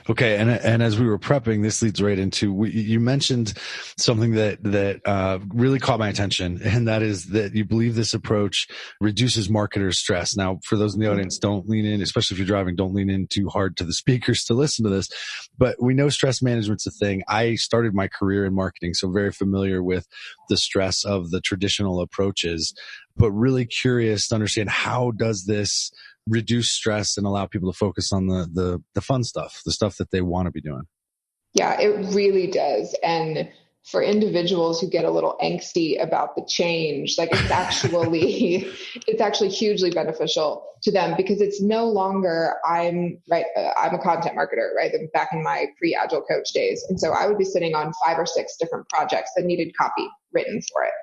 Okay, 0.10 0.38
and 0.38 0.50
and 0.50 0.82
as 0.82 1.00
we 1.00 1.06
were 1.06 1.20
prepping, 1.20 1.62
this 1.62 1.82
leads 1.82 2.02
right 2.02 2.18
into 2.18 2.54
we, 2.54 2.72
you 2.72 3.00
mentioned 3.00 3.54
something 3.98 4.32
that 4.32 4.64
that 4.64 5.02
uh, 5.06 5.40
really 5.50 5.80
caught 5.80 6.00
my 6.00 6.08
attention, 6.08 6.62
and 6.64 6.88
that 6.88 7.02
is 7.02 7.28
that 7.28 7.54
you 7.54 7.66
believe 7.66 7.96
this 7.96 8.14
approach 8.14 8.68
reduces 9.02 9.50
marketers' 9.50 10.00
stress. 10.00 10.36
Now, 10.36 10.60
for 10.64 10.78
those 10.78 10.94
in 10.94 11.02
the 11.02 11.12
audience, 11.12 11.38
don't 11.38 11.68
lean 11.68 11.86
in, 11.86 12.02
especially 12.02 12.36
if 12.36 12.40
you're 12.40 12.48
driving, 12.48 12.76
don't 12.76 12.94
lean 12.94 13.10
in 13.10 13.28
too 13.28 13.50
hard 13.50 13.76
to 13.78 13.84
the 13.84 13.94
speakers 13.94 14.44
to 14.46 14.54
listen 14.54 14.84
to 14.86 14.90
this. 14.90 15.10
But 15.58 15.82
we 15.82 15.94
know 15.94 16.10
stress 16.10 16.42
management's 16.42 16.88
a 16.88 16.92
thing. 16.92 17.24
I 17.28 17.56
started 17.56 17.94
my 17.94 18.08
career 18.08 18.46
in 18.46 18.54
marketing, 18.54 18.94
so 18.94 19.12
very 19.12 19.32
familiar 19.32 19.84
with 19.84 20.08
the 20.50 20.58
stress 20.58 21.04
of 21.04 21.32
the 21.32 21.42
traditional 21.42 22.00
approaches. 22.00 22.74
But 23.18 23.32
really 23.32 23.66
curious 23.66 24.28
to 24.28 24.36
understand 24.36 24.70
how 24.70 25.12
does 25.12 25.46
this 25.46 25.92
reduce 26.28 26.72
stress 26.72 27.18
and 27.18 27.26
allow 27.26 27.46
people 27.46 27.72
to 27.72 27.78
focus 27.78 28.12
on 28.12 28.28
the 28.28 28.48
the, 28.52 28.84
the 28.94 29.02
fun 29.02 29.24
stuff, 29.24 29.62
the 29.66 29.72
stuff 29.72 29.98
that 29.98 30.12
they 30.12 30.22
want 30.22 30.48
to 30.48 30.52
be 30.52 30.62
doing. 30.62 30.84
Yeah, 31.54 31.80
it 31.80 32.14
really 32.14 32.48
does. 32.48 32.96
And 33.04 33.50
for 33.90 34.04
individuals 34.04 34.82
who 34.82 34.90
get 34.90 35.06
a 35.06 35.10
little 35.10 35.38
angsty 35.42 36.02
about 36.02 36.36
the 36.36 36.46
change, 36.48 37.16
like 37.18 37.30
it's 37.32 37.50
actually 37.50 38.68
it's 39.08 39.22
actually 39.22 39.50
hugely 39.50 39.90
beneficial 39.90 40.66
to 40.84 40.92
them 40.92 41.16
because 41.16 41.42
it's 41.42 41.62
no 41.62 41.86
longer 41.86 42.56
I'm 42.66 43.18
right 43.30 43.46
uh, 43.56 43.70
I'm 43.80 43.96
a 43.96 44.00
content 44.00 44.38
marketer, 44.38 44.76
right? 44.76 44.92
Back 45.14 45.30
in 45.32 45.42
my 45.42 45.68
pre-agile 45.78 46.22
coach 46.24 46.52
days. 46.54 46.86
And 46.90 47.00
so 47.00 47.12
I 47.12 47.28
would 47.28 47.38
be 47.38 47.46
sitting 47.46 47.76
on 47.76 47.94
five 48.06 48.20
or 48.20 48.26
six 48.26 48.58
different 48.60 48.88
projects 48.90 49.32
that 49.36 49.46
needed 49.46 49.76
copy 49.78 50.08
written 50.34 50.62
for 50.72 50.84
it. 50.84 50.94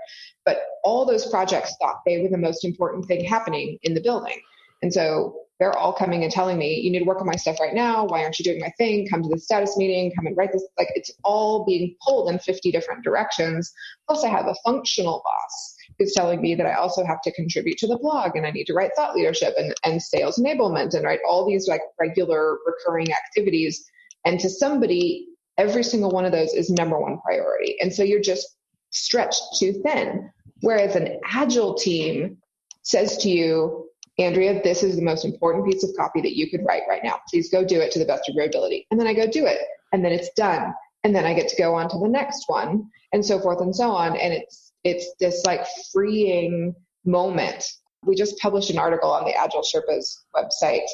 But 0.44 0.58
all 0.84 1.06
those 1.06 1.26
projects 1.30 1.74
thought 1.80 2.00
they 2.06 2.20
were 2.20 2.28
the 2.28 2.38
most 2.38 2.64
important 2.64 3.06
thing 3.06 3.24
happening 3.24 3.78
in 3.82 3.94
the 3.94 4.00
building. 4.02 4.40
And 4.84 4.92
so 4.92 5.34
they're 5.58 5.72
all 5.78 5.94
coming 5.94 6.24
and 6.24 6.30
telling 6.30 6.58
me, 6.58 6.78
you 6.78 6.90
need 6.90 6.98
to 6.98 7.06
work 7.06 7.22
on 7.22 7.26
my 7.26 7.36
stuff 7.36 7.58
right 7.58 7.72
now. 7.72 8.04
Why 8.04 8.22
aren't 8.22 8.38
you 8.38 8.44
doing 8.44 8.60
my 8.60 8.68
thing? 8.76 9.08
Come 9.08 9.22
to 9.22 9.30
the 9.30 9.38
status 9.38 9.78
meeting, 9.78 10.12
come 10.14 10.26
and 10.26 10.36
write 10.36 10.52
this. 10.52 10.62
Like 10.76 10.88
it's 10.94 11.10
all 11.24 11.64
being 11.64 11.96
pulled 12.06 12.28
in 12.28 12.38
50 12.38 12.70
different 12.70 13.02
directions. 13.02 13.72
Plus, 14.06 14.24
I 14.24 14.28
have 14.28 14.44
a 14.44 14.54
functional 14.62 15.22
boss 15.24 15.74
who's 15.98 16.12
telling 16.12 16.42
me 16.42 16.54
that 16.56 16.66
I 16.66 16.74
also 16.74 17.02
have 17.02 17.22
to 17.22 17.32
contribute 17.32 17.78
to 17.78 17.86
the 17.86 17.96
blog 17.96 18.36
and 18.36 18.44
I 18.44 18.50
need 18.50 18.66
to 18.66 18.74
write 18.74 18.90
thought 18.94 19.16
leadership 19.16 19.54
and, 19.56 19.72
and 19.84 20.02
sales 20.02 20.38
enablement 20.38 20.92
and 20.92 21.02
write 21.02 21.20
all 21.26 21.48
these 21.48 21.66
like 21.66 21.80
regular 21.98 22.58
recurring 22.66 23.08
activities. 23.10 23.88
And 24.26 24.38
to 24.40 24.50
somebody, 24.50 25.28
every 25.56 25.82
single 25.82 26.10
one 26.10 26.26
of 26.26 26.32
those 26.32 26.52
is 26.52 26.68
number 26.68 27.00
one 27.00 27.20
priority. 27.24 27.76
And 27.80 27.90
so 27.90 28.02
you're 28.02 28.20
just 28.20 28.46
stretched 28.90 29.42
too 29.58 29.80
thin. 29.82 30.30
Whereas 30.60 30.94
an 30.94 31.20
agile 31.24 31.72
team 31.72 32.36
says 32.82 33.16
to 33.18 33.30
you, 33.30 33.83
Andrea, 34.18 34.62
this 34.62 34.82
is 34.82 34.96
the 34.96 35.02
most 35.02 35.24
important 35.24 35.66
piece 35.66 35.82
of 35.82 35.90
copy 35.96 36.20
that 36.20 36.36
you 36.36 36.48
could 36.48 36.64
write 36.64 36.82
right 36.88 37.02
now. 37.02 37.20
Please 37.28 37.50
go 37.50 37.64
do 37.64 37.80
it 37.80 37.90
to 37.92 37.98
the 37.98 38.04
best 38.04 38.28
of 38.28 38.34
your 38.34 38.44
ability. 38.46 38.86
And 38.90 39.00
then 39.00 39.06
I 39.06 39.14
go 39.14 39.26
do 39.26 39.46
it. 39.46 39.60
And 39.92 40.04
then 40.04 40.12
it's 40.12 40.30
done. 40.36 40.72
And 41.02 41.14
then 41.14 41.24
I 41.24 41.34
get 41.34 41.48
to 41.48 41.56
go 41.56 41.74
on 41.74 41.88
to 41.90 41.98
the 41.98 42.08
next 42.08 42.44
one 42.46 42.88
and 43.12 43.24
so 43.24 43.40
forth 43.40 43.60
and 43.60 43.74
so 43.74 43.90
on. 43.90 44.16
And 44.16 44.32
it's, 44.32 44.72
it's 44.84 45.14
this 45.18 45.44
like 45.44 45.66
freeing 45.92 46.74
moment. 47.04 47.64
We 48.04 48.14
just 48.14 48.38
published 48.38 48.70
an 48.70 48.78
article 48.78 49.10
on 49.10 49.24
the 49.24 49.34
Agile 49.34 49.62
Sherpas 49.62 50.16
website 50.34 50.86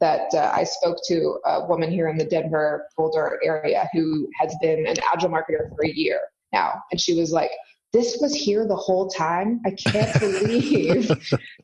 that 0.00 0.32
uh, 0.34 0.52
I 0.54 0.64
spoke 0.64 0.98
to 1.08 1.38
a 1.46 1.66
woman 1.66 1.90
here 1.90 2.08
in 2.08 2.18
the 2.18 2.24
Denver 2.24 2.86
Boulder 2.96 3.40
area 3.42 3.88
who 3.92 4.28
has 4.38 4.54
been 4.60 4.86
an 4.86 4.96
Agile 5.12 5.30
marketer 5.30 5.74
for 5.74 5.84
a 5.84 5.90
year 5.90 6.20
now. 6.52 6.82
And 6.90 7.00
she 7.00 7.18
was 7.18 7.32
like, 7.32 7.50
this 7.96 8.18
was 8.20 8.34
here 8.34 8.68
the 8.68 8.76
whole 8.76 9.08
time. 9.08 9.62
I 9.64 9.70
can't 9.70 10.20
believe 10.20 11.08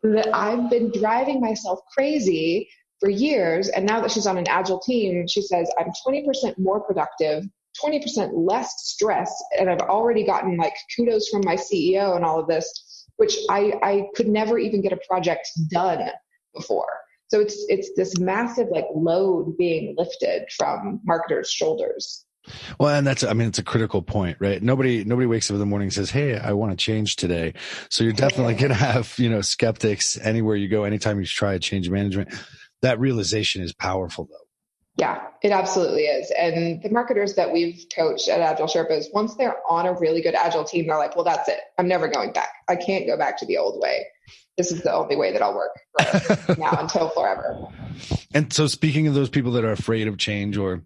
that 0.02 0.30
I've 0.32 0.70
been 0.70 0.90
driving 0.90 1.40
myself 1.40 1.80
crazy 1.92 2.70
for 3.00 3.10
years. 3.10 3.68
And 3.68 3.84
now 3.84 4.00
that 4.00 4.10
she's 4.10 4.26
on 4.26 4.38
an 4.38 4.48
agile 4.48 4.80
team, 4.80 5.26
she 5.28 5.42
says, 5.42 5.70
I'm 5.78 5.92
20% 6.06 6.58
more 6.58 6.80
productive, 6.80 7.44
20% 7.84 8.30
less 8.34 8.72
stress. 8.78 9.30
And 9.58 9.68
I've 9.68 9.80
already 9.80 10.24
gotten 10.24 10.56
like 10.56 10.74
kudos 10.96 11.28
from 11.28 11.42
my 11.44 11.56
CEO 11.56 12.16
and 12.16 12.24
all 12.24 12.40
of 12.40 12.46
this, 12.46 13.06
which 13.16 13.36
I, 13.50 13.74
I 13.82 14.06
could 14.14 14.28
never 14.28 14.58
even 14.58 14.80
get 14.80 14.92
a 14.94 15.00
project 15.06 15.46
done 15.70 16.08
before. 16.54 16.88
So 17.28 17.40
it's, 17.40 17.62
it's 17.68 17.90
this 17.94 18.18
massive 18.18 18.68
like 18.70 18.86
load 18.94 19.58
being 19.58 19.94
lifted 19.98 20.44
from 20.56 21.00
marketers' 21.04 21.50
shoulders. 21.50 22.24
Well, 22.78 22.94
and 22.94 23.06
that's, 23.06 23.24
I 23.24 23.32
mean, 23.32 23.48
it's 23.48 23.58
a 23.58 23.64
critical 23.64 24.02
point, 24.02 24.36
right? 24.40 24.62
Nobody, 24.62 25.04
nobody 25.04 25.26
wakes 25.26 25.50
up 25.50 25.54
in 25.54 25.60
the 25.60 25.66
morning 25.66 25.86
and 25.86 25.92
says, 25.92 26.10
Hey, 26.10 26.36
I 26.38 26.52
want 26.52 26.72
to 26.72 26.76
change 26.76 27.16
today. 27.16 27.54
So 27.88 28.04
you're 28.04 28.12
definitely 28.12 28.54
going 28.54 28.70
to 28.70 28.74
have, 28.74 29.14
you 29.18 29.30
know, 29.30 29.40
skeptics 29.40 30.18
anywhere 30.18 30.56
you 30.56 30.68
go, 30.68 30.84
anytime 30.84 31.20
you 31.20 31.26
try 31.26 31.54
a 31.54 31.58
change 31.58 31.88
management. 31.88 32.32
That 32.82 32.98
realization 32.98 33.62
is 33.62 33.72
powerful 33.72 34.26
though. 34.28 34.36
Yeah, 34.96 35.22
it 35.42 35.52
absolutely 35.52 36.02
is. 36.02 36.30
And 36.38 36.82
the 36.82 36.90
marketers 36.90 37.34
that 37.34 37.50
we've 37.50 37.86
coached 37.94 38.28
at 38.28 38.40
Agile 38.40 38.66
Sherpas, 38.66 39.06
once 39.14 39.34
they're 39.36 39.56
on 39.70 39.86
a 39.86 39.94
really 39.94 40.20
good 40.20 40.34
Agile 40.34 40.64
team, 40.64 40.86
they're 40.86 40.98
like, 40.98 41.16
well, 41.16 41.24
that's 41.24 41.48
it. 41.48 41.60
I'm 41.78 41.88
never 41.88 42.08
going 42.08 42.32
back. 42.32 42.50
I 42.68 42.76
can't 42.76 43.06
go 43.06 43.16
back 43.16 43.38
to 43.38 43.46
the 43.46 43.56
old 43.56 43.80
way. 43.80 44.04
This 44.58 44.70
is 44.70 44.82
the 44.82 44.92
only 44.92 45.16
way 45.16 45.32
that 45.32 45.40
I'll 45.40 45.54
work 45.54 45.74
now 46.58 46.72
until 46.78 47.08
forever. 47.08 47.68
And 48.34 48.52
so, 48.52 48.66
speaking 48.66 49.06
of 49.06 49.14
those 49.14 49.30
people 49.30 49.52
that 49.52 49.64
are 49.64 49.72
afraid 49.72 50.08
of 50.08 50.18
change 50.18 50.58
or 50.58 50.82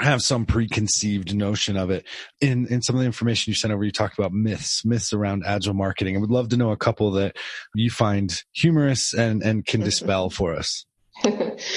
have 0.00 0.22
some 0.22 0.46
preconceived 0.46 1.34
notion 1.34 1.76
of 1.76 1.90
it. 1.90 2.06
In 2.40 2.66
in 2.68 2.82
some 2.82 2.96
of 2.96 3.00
the 3.00 3.06
information 3.06 3.50
you 3.50 3.54
sent 3.54 3.72
over, 3.72 3.84
you 3.84 3.90
talked 3.90 4.18
about 4.18 4.32
myths, 4.32 4.84
myths 4.84 5.12
around 5.12 5.44
agile 5.46 5.74
marketing. 5.74 6.16
I 6.16 6.20
would 6.20 6.30
love 6.30 6.48
to 6.50 6.56
know 6.56 6.70
a 6.70 6.76
couple 6.76 7.10
that 7.12 7.36
you 7.74 7.90
find 7.90 8.42
humorous 8.52 9.12
and 9.12 9.42
and 9.42 9.66
can 9.66 9.80
dispel 9.80 10.30
for 10.30 10.54
us. 10.54 10.84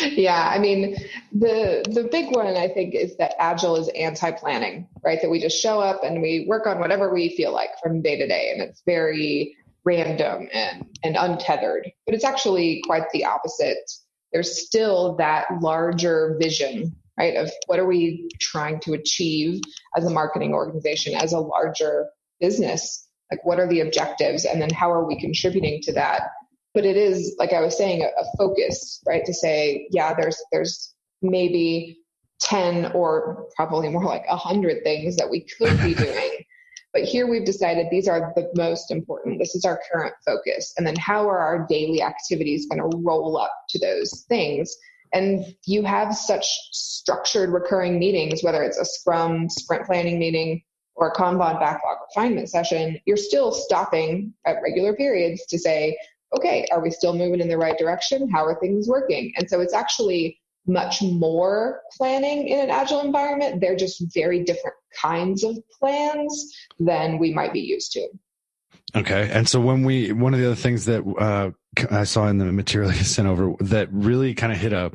yeah, 0.01 0.51
I 0.53 0.59
mean, 0.59 0.95
the 1.31 1.83
the 1.89 2.07
big 2.11 2.35
one 2.35 2.45
I 2.45 2.67
think 2.67 2.93
is 2.93 3.17
that 3.17 3.33
agile 3.39 3.75
is 3.75 3.89
anti-planning, 3.89 4.87
right? 5.03 5.19
That 5.21 5.31
we 5.31 5.39
just 5.39 5.59
show 5.59 5.79
up 5.79 6.03
and 6.03 6.21
we 6.21 6.45
work 6.47 6.67
on 6.67 6.79
whatever 6.79 7.11
we 7.11 7.35
feel 7.35 7.51
like 7.51 7.71
from 7.81 8.03
day 8.03 8.17
to 8.17 8.27
day, 8.27 8.51
and 8.53 8.61
it's 8.61 8.83
very 8.85 9.55
random 9.83 10.47
and 10.53 10.85
and 11.03 11.15
untethered. 11.15 11.91
But 12.05 12.13
it's 12.13 12.23
actually 12.23 12.83
quite 12.85 13.09
the 13.13 13.25
opposite. 13.25 13.91
There's 14.31 14.63
still 14.65 15.15
that 15.15 15.47
larger 15.59 16.37
vision, 16.39 16.95
right? 17.21 17.35
Of 17.35 17.51
what 17.67 17.79
are 17.79 17.85
we 17.85 18.29
trying 18.39 18.79
to 18.81 18.93
achieve 18.93 19.61
as 19.95 20.05
a 20.05 20.09
marketing 20.09 20.53
organization, 20.53 21.15
as 21.15 21.33
a 21.33 21.39
larger 21.39 22.07
business? 22.39 23.07
Like, 23.31 23.45
what 23.45 23.59
are 23.59 23.67
the 23.67 23.79
objectives, 23.79 24.45
and 24.45 24.61
then 24.61 24.69
how 24.71 24.91
are 24.91 25.05
we 25.05 25.19
contributing 25.19 25.81
to 25.83 25.93
that? 25.93 26.23
but 26.73 26.85
it 26.85 26.95
is 26.95 27.35
like 27.37 27.53
I 27.53 27.61
was 27.61 27.77
saying 27.77 28.01
a, 28.01 28.05
a 28.05 28.25
focus, 28.37 29.01
right? 29.05 29.25
To 29.25 29.33
say, 29.33 29.87
yeah, 29.91 30.13
there's 30.13 30.41
there's 30.51 30.93
maybe 31.21 31.99
10 32.41 32.93
or 32.93 33.47
probably 33.55 33.89
more 33.89 34.05
like 34.05 34.27
100 34.27 34.83
things 34.83 35.15
that 35.17 35.29
we 35.29 35.45
could 35.57 35.77
be 35.81 35.93
doing. 36.05 36.31
But 36.93 37.03
here 37.03 37.27
we've 37.27 37.45
decided 37.45 37.87
these 37.89 38.07
are 38.07 38.33
the 38.35 38.49
most 38.55 38.91
important. 38.91 39.39
This 39.39 39.55
is 39.55 39.63
our 39.63 39.79
current 39.91 40.13
focus. 40.25 40.73
And 40.77 40.85
then 40.85 40.95
how 40.97 41.29
are 41.29 41.39
our 41.39 41.65
daily 41.69 42.01
activities 42.01 42.67
going 42.67 42.79
to 42.79 42.97
roll 42.97 43.37
up 43.37 43.53
to 43.69 43.79
those 43.79 44.25
things? 44.27 44.75
And 45.13 45.45
you 45.65 45.83
have 45.83 46.15
such 46.15 46.45
structured 46.71 47.49
recurring 47.49 47.99
meetings, 47.99 48.43
whether 48.43 48.63
it's 48.63 48.77
a 48.77 48.85
Scrum 48.85 49.49
sprint 49.49 49.85
planning 49.85 50.19
meeting 50.19 50.61
or 50.95 51.09
a 51.09 51.15
Kanban 51.15 51.59
backlog 51.59 51.97
refinement 52.09 52.49
session, 52.49 52.99
you're 53.05 53.17
still 53.17 53.51
stopping 53.51 54.33
at 54.45 54.61
regular 54.63 54.93
periods 54.93 55.45
to 55.47 55.57
say, 55.57 55.97
okay, 56.35 56.65
are 56.71 56.81
we 56.81 56.91
still 56.91 57.13
moving 57.13 57.41
in 57.41 57.49
the 57.49 57.57
right 57.57 57.77
direction? 57.77 58.29
How 58.29 58.45
are 58.45 58.59
things 58.59 58.87
working? 58.87 59.33
And 59.35 59.49
so 59.49 59.59
it's 59.59 59.73
actually 59.73 60.39
much 60.67 61.01
more 61.01 61.81
planning 61.97 62.47
in 62.47 62.59
an 62.59 62.69
agile 62.69 63.01
environment. 63.01 63.59
They're 63.59 63.75
just 63.75 64.13
very 64.13 64.43
different 64.43 64.75
kinds 65.01 65.43
of 65.43 65.57
plans 65.79 66.55
than 66.79 67.17
we 67.17 67.33
might 67.33 67.51
be 67.51 67.61
used 67.61 67.91
to. 67.93 68.07
Okay. 68.95 69.29
And 69.31 69.47
so 69.47 69.59
when 69.59 69.83
we, 69.83 70.11
one 70.11 70.33
of 70.33 70.39
the 70.39 70.47
other 70.47 70.55
things 70.55 70.85
that 70.85 71.03
uh, 71.17 71.51
I 71.89 72.03
saw 72.03 72.27
in 72.27 72.37
the 72.37 72.45
material 72.51 72.91
you 72.93 73.03
sent 73.03 73.27
over 73.27 73.53
that 73.61 73.89
really 73.91 74.33
kind 74.33 74.51
of 74.51 74.59
hit 74.59 74.73
a 74.73 74.91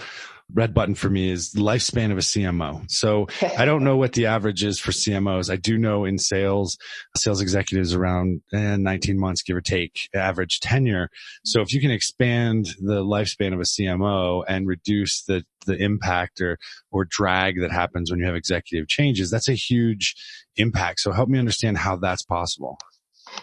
red 0.55 0.73
button 0.73 0.95
for 0.95 1.11
me 1.11 1.31
is 1.31 1.55
lifespan 1.55 2.13
of 2.13 2.19
a 2.19 2.21
CMO. 2.21 2.89
So 2.91 3.27
I 3.59 3.65
don't 3.65 3.83
know 3.83 3.97
what 3.97 4.13
the 4.13 4.27
average 4.27 4.63
is 4.63 4.79
for 4.79 4.93
CMOs. 4.93 5.51
I 5.51 5.57
do 5.57 5.77
know 5.77 6.05
in 6.05 6.19
sales, 6.19 6.79
sales 7.17 7.41
executives 7.41 7.95
around 7.95 8.43
eh, 8.53 8.77
19 8.77 9.19
months, 9.19 9.43
give 9.43 9.57
or 9.57 9.61
take, 9.61 10.09
average 10.15 10.61
tenure. 10.61 11.11
So 11.45 11.63
if 11.63 11.73
you 11.73 11.81
can 11.81 11.91
expand 11.91 12.69
the 12.81 13.03
lifespan 13.03 13.55
of 13.55 13.61
a 13.61 13.65
CMO 13.65 14.45
and 14.47 14.67
reduce 14.67 15.23
the 15.23 15.45
the 15.67 15.77
impact 15.83 16.41
or 16.41 16.59
or 16.93 17.05
drag 17.05 17.61
that 17.61 17.73
happens 17.73 18.09
when 18.09 18.21
you 18.21 18.27
have 18.27 18.37
executive 18.37 18.87
changes, 18.87 19.31
that's 19.31 19.49
a 19.49 19.55
huge 19.55 20.15
impact. 20.57 21.01
So 21.01 21.11
help 21.11 21.29
me 21.29 21.41
understand 21.41 21.79
how 21.79 21.97
that's 21.97 22.23
possible. 22.23 22.79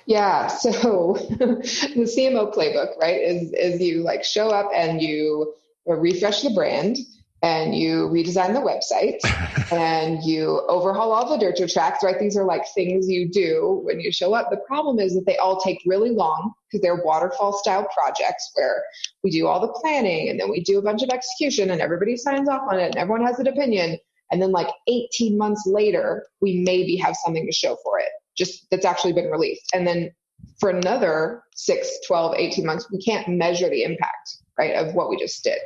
Yeah, 0.06 0.48
so 0.48 1.18
the 1.30 2.04
CMO 2.06 2.54
playbook, 2.54 2.98
right, 3.00 3.22
is 3.22 3.54
is 3.54 3.82
you 3.82 4.04
like 4.04 4.24
show 4.24 4.50
up 4.50 4.72
and 4.74 5.02
you 5.02 5.54
refresh 5.86 6.42
the 6.42 6.52
brand 6.52 6.98
and 7.44 7.76
you 7.76 8.08
redesign 8.08 8.54
the 8.54 8.62
website 8.62 9.20
and 9.72 10.24
you 10.24 10.62
overhaul 10.70 11.12
all 11.12 11.30
the 11.30 11.38
dirt 11.38 11.70
tracks, 11.70 12.02
right? 12.02 12.18
These 12.18 12.38
are 12.38 12.46
like 12.46 12.64
things 12.74 13.10
you 13.10 13.30
do 13.30 13.82
when 13.84 14.00
you 14.00 14.12
show 14.14 14.34
up. 14.34 14.50
The 14.50 14.62
problem 14.66 14.98
is 15.00 15.14
that 15.16 15.26
they 15.26 15.38
all 15.38 15.60
take 15.60 15.82
really 15.86 16.12
long 16.12 16.54
because 16.72 16.82
they're 16.82 17.04
waterfall 17.04 17.52
style 17.54 17.86
projects 17.94 18.50
where 18.56 18.84
we 19.24 19.30
do 19.30 19.46
all 19.46 19.60
the 19.60 19.74
planning 19.74 20.30
and 20.30 20.40
then 20.40 20.50
we 20.50 20.62
do 20.62 20.80
a 20.80 20.82
bunch 20.82 21.04
of 21.04 21.10
execution 21.10 21.70
and 21.70 21.82
everybody 21.82 22.16
signs 22.16 22.48
off 22.48 22.62
on 22.70 22.80
it 22.80 22.86
and 22.86 22.98
everyone 22.98 23.26
has 23.26 23.40
an 23.40 23.48
opinion. 23.48 23.98
And 24.32 24.42
then 24.42 24.52
like 24.52 24.70
18 24.88 25.38
months 25.38 25.64
later, 25.68 26.26
we 26.42 26.62
maybe 26.64 26.96
have 26.96 27.16
something 27.24 27.46
to 27.46 27.52
show 27.52 27.78
for 27.84 28.00
it, 28.00 28.10
just 28.38 28.68
that's 28.72 28.86
actually 28.86 29.14
been 29.14 29.30
released. 29.30 29.70
And 29.74 29.86
then 29.88 30.12
for 30.60 30.70
another 30.70 31.44
six, 31.56 31.90
12, 32.08 32.36
18 32.36 32.66
months, 32.66 32.88
we 32.92 33.00
can't 33.00 33.28
measure 33.28 33.70
the 33.70 33.84
impact 33.84 34.38
right, 34.58 34.76
of 34.76 34.94
what 34.94 35.10
we 35.10 35.18
just 35.18 35.44
did. 35.44 35.60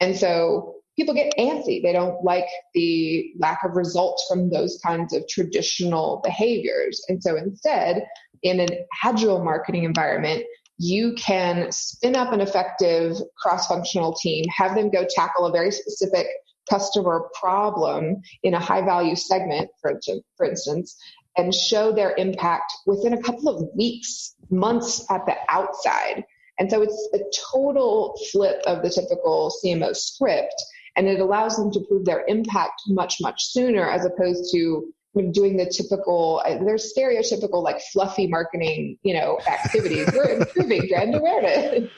And 0.00 0.16
so 0.16 0.74
people 0.96 1.14
get 1.14 1.32
antsy. 1.38 1.82
They 1.82 1.92
don't 1.92 2.22
like 2.24 2.46
the 2.74 3.32
lack 3.38 3.60
of 3.64 3.76
results 3.76 4.26
from 4.28 4.50
those 4.50 4.78
kinds 4.84 5.14
of 5.14 5.26
traditional 5.28 6.20
behaviors. 6.24 7.02
And 7.08 7.22
so 7.22 7.36
instead, 7.36 8.06
in 8.42 8.60
an 8.60 8.68
agile 9.04 9.44
marketing 9.44 9.84
environment, 9.84 10.44
you 10.78 11.14
can 11.14 11.70
spin 11.72 12.16
up 12.16 12.32
an 12.32 12.40
effective 12.40 13.16
cross 13.38 13.66
functional 13.66 14.14
team, 14.14 14.44
have 14.54 14.74
them 14.74 14.90
go 14.90 15.06
tackle 15.08 15.44
a 15.44 15.52
very 15.52 15.70
specific 15.70 16.26
customer 16.70 17.28
problem 17.38 18.16
in 18.42 18.54
a 18.54 18.60
high 18.60 18.82
value 18.82 19.16
segment, 19.16 19.68
for, 19.82 20.00
for 20.36 20.46
instance, 20.46 20.96
and 21.36 21.54
show 21.54 21.92
their 21.92 22.14
impact 22.16 22.72
within 22.86 23.12
a 23.12 23.22
couple 23.22 23.48
of 23.48 23.68
weeks, 23.76 24.34
months 24.50 25.04
at 25.10 25.24
the 25.26 25.36
outside. 25.48 26.24
And 26.58 26.70
so 26.70 26.82
it's 26.82 27.08
a 27.14 27.20
total 27.52 28.18
flip 28.30 28.60
of 28.66 28.82
the 28.82 28.90
typical 28.90 29.52
CMO 29.64 29.96
script, 29.96 30.54
and 30.96 31.06
it 31.06 31.20
allows 31.20 31.56
them 31.56 31.70
to 31.72 31.80
prove 31.88 32.04
their 32.04 32.24
impact 32.26 32.82
much, 32.88 33.16
much 33.20 33.44
sooner 33.44 33.88
as 33.88 34.04
opposed 34.04 34.52
to 34.52 34.92
doing 35.32 35.56
the 35.56 35.66
typical, 35.66 36.42
uh, 36.44 36.62
there's 36.62 36.92
stereotypical 36.96 37.62
like 37.62 37.80
fluffy 37.92 38.26
marketing, 38.26 38.96
you 39.02 39.14
know, 39.14 39.38
activities. 39.50 40.08
We're 40.14 40.30
improving 40.40 40.88
brand 40.88 41.14
awareness 41.14 41.90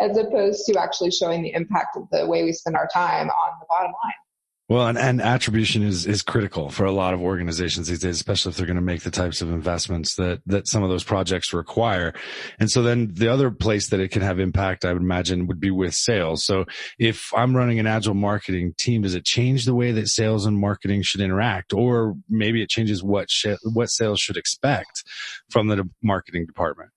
as 0.00 0.16
opposed 0.16 0.64
to 0.66 0.78
actually 0.78 1.10
showing 1.10 1.42
the 1.42 1.52
impact 1.52 1.96
of 1.96 2.08
the 2.12 2.26
way 2.26 2.44
we 2.44 2.52
spend 2.52 2.76
our 2.76 2.88
time 2.92 3.28
on 3.28 3.52
the 3.60 3.66
bottom 3.68 3.92
line. 4.04 4.23
Well, 4.66 4.86
and, 4.86 4.96
and 4.96 5.20
attribution 5.20 5.82
is, 5.82 6.06
is 6.06 6.22
critical 6.22 6.70
for 6.70 6.86
a 6.86 6.92
lot 6.92 7.12
of 7.12 7.20
organizations 7.20 7.88
these 7.88 7.98
days, 7.98 8.16
especially 8.16 8.50
if 8.50 8.56
they're 8.56 8.64
going 8.64 8.76
to 8.76 8.82
make 8.82 9.02
the 9.02 9.10
types 9.10 9.42
of 9.42 9.50
investments 9.50 10.14
that, 10.14 10.40
that 10.46 10.68
some 10.68 10.82
of 10.82 10.88
those 10.88 11.04
projects 11.04 11.52
require. 11.52 12.14
And 12.58 12.70
so 12.70 12.82
then 12.82 13.10
the 13.12 13.28
other 13.28 13.50
place 13.50 13.90
that 13.90 14.00
it 14.00 14.10
can 14.10 14.22
have 14.22 14.40
impact, 14.40 14.86
I 14.86 14.94
would 14.94 15.02
imagine 15.02 15.48
would 15.48 15.60
be 15.60 15.70
with 15.70 15.94
sales. 15.94 16.46
So 16.46 16.64
if 16.98 17.30
I'm 17.36 17.54
running 17.54 17.78
an 17.78 17.86
agile 17.86 18.14
marketing 18.14 18.72
team, 18.78 19.02
does 19.02 19.14
it 19.14 19.26
change 19.26 19.66
the 19.66 19.74
way 19.74 19.92
that 19.92 20.08
sales 20.08 20.46
and 20.46 20.58
marketing 20.58 21.02
should 21.02 21.20
interact? 21.20 21.74
Or 21.74 22.14
maybe 22.30 22.62
it 22.62 22.70
changes 22.70 23.02
what, 23.02 23.30
sh- 23.30 23.58
what 23.74 23.90
sales 23.90 24.18
should 24.18 24.38
expect 24.38 25.04
from 25.50 25.68
the 25.68 25.86
marketing 26.02 26.46
department? 26.46 26.88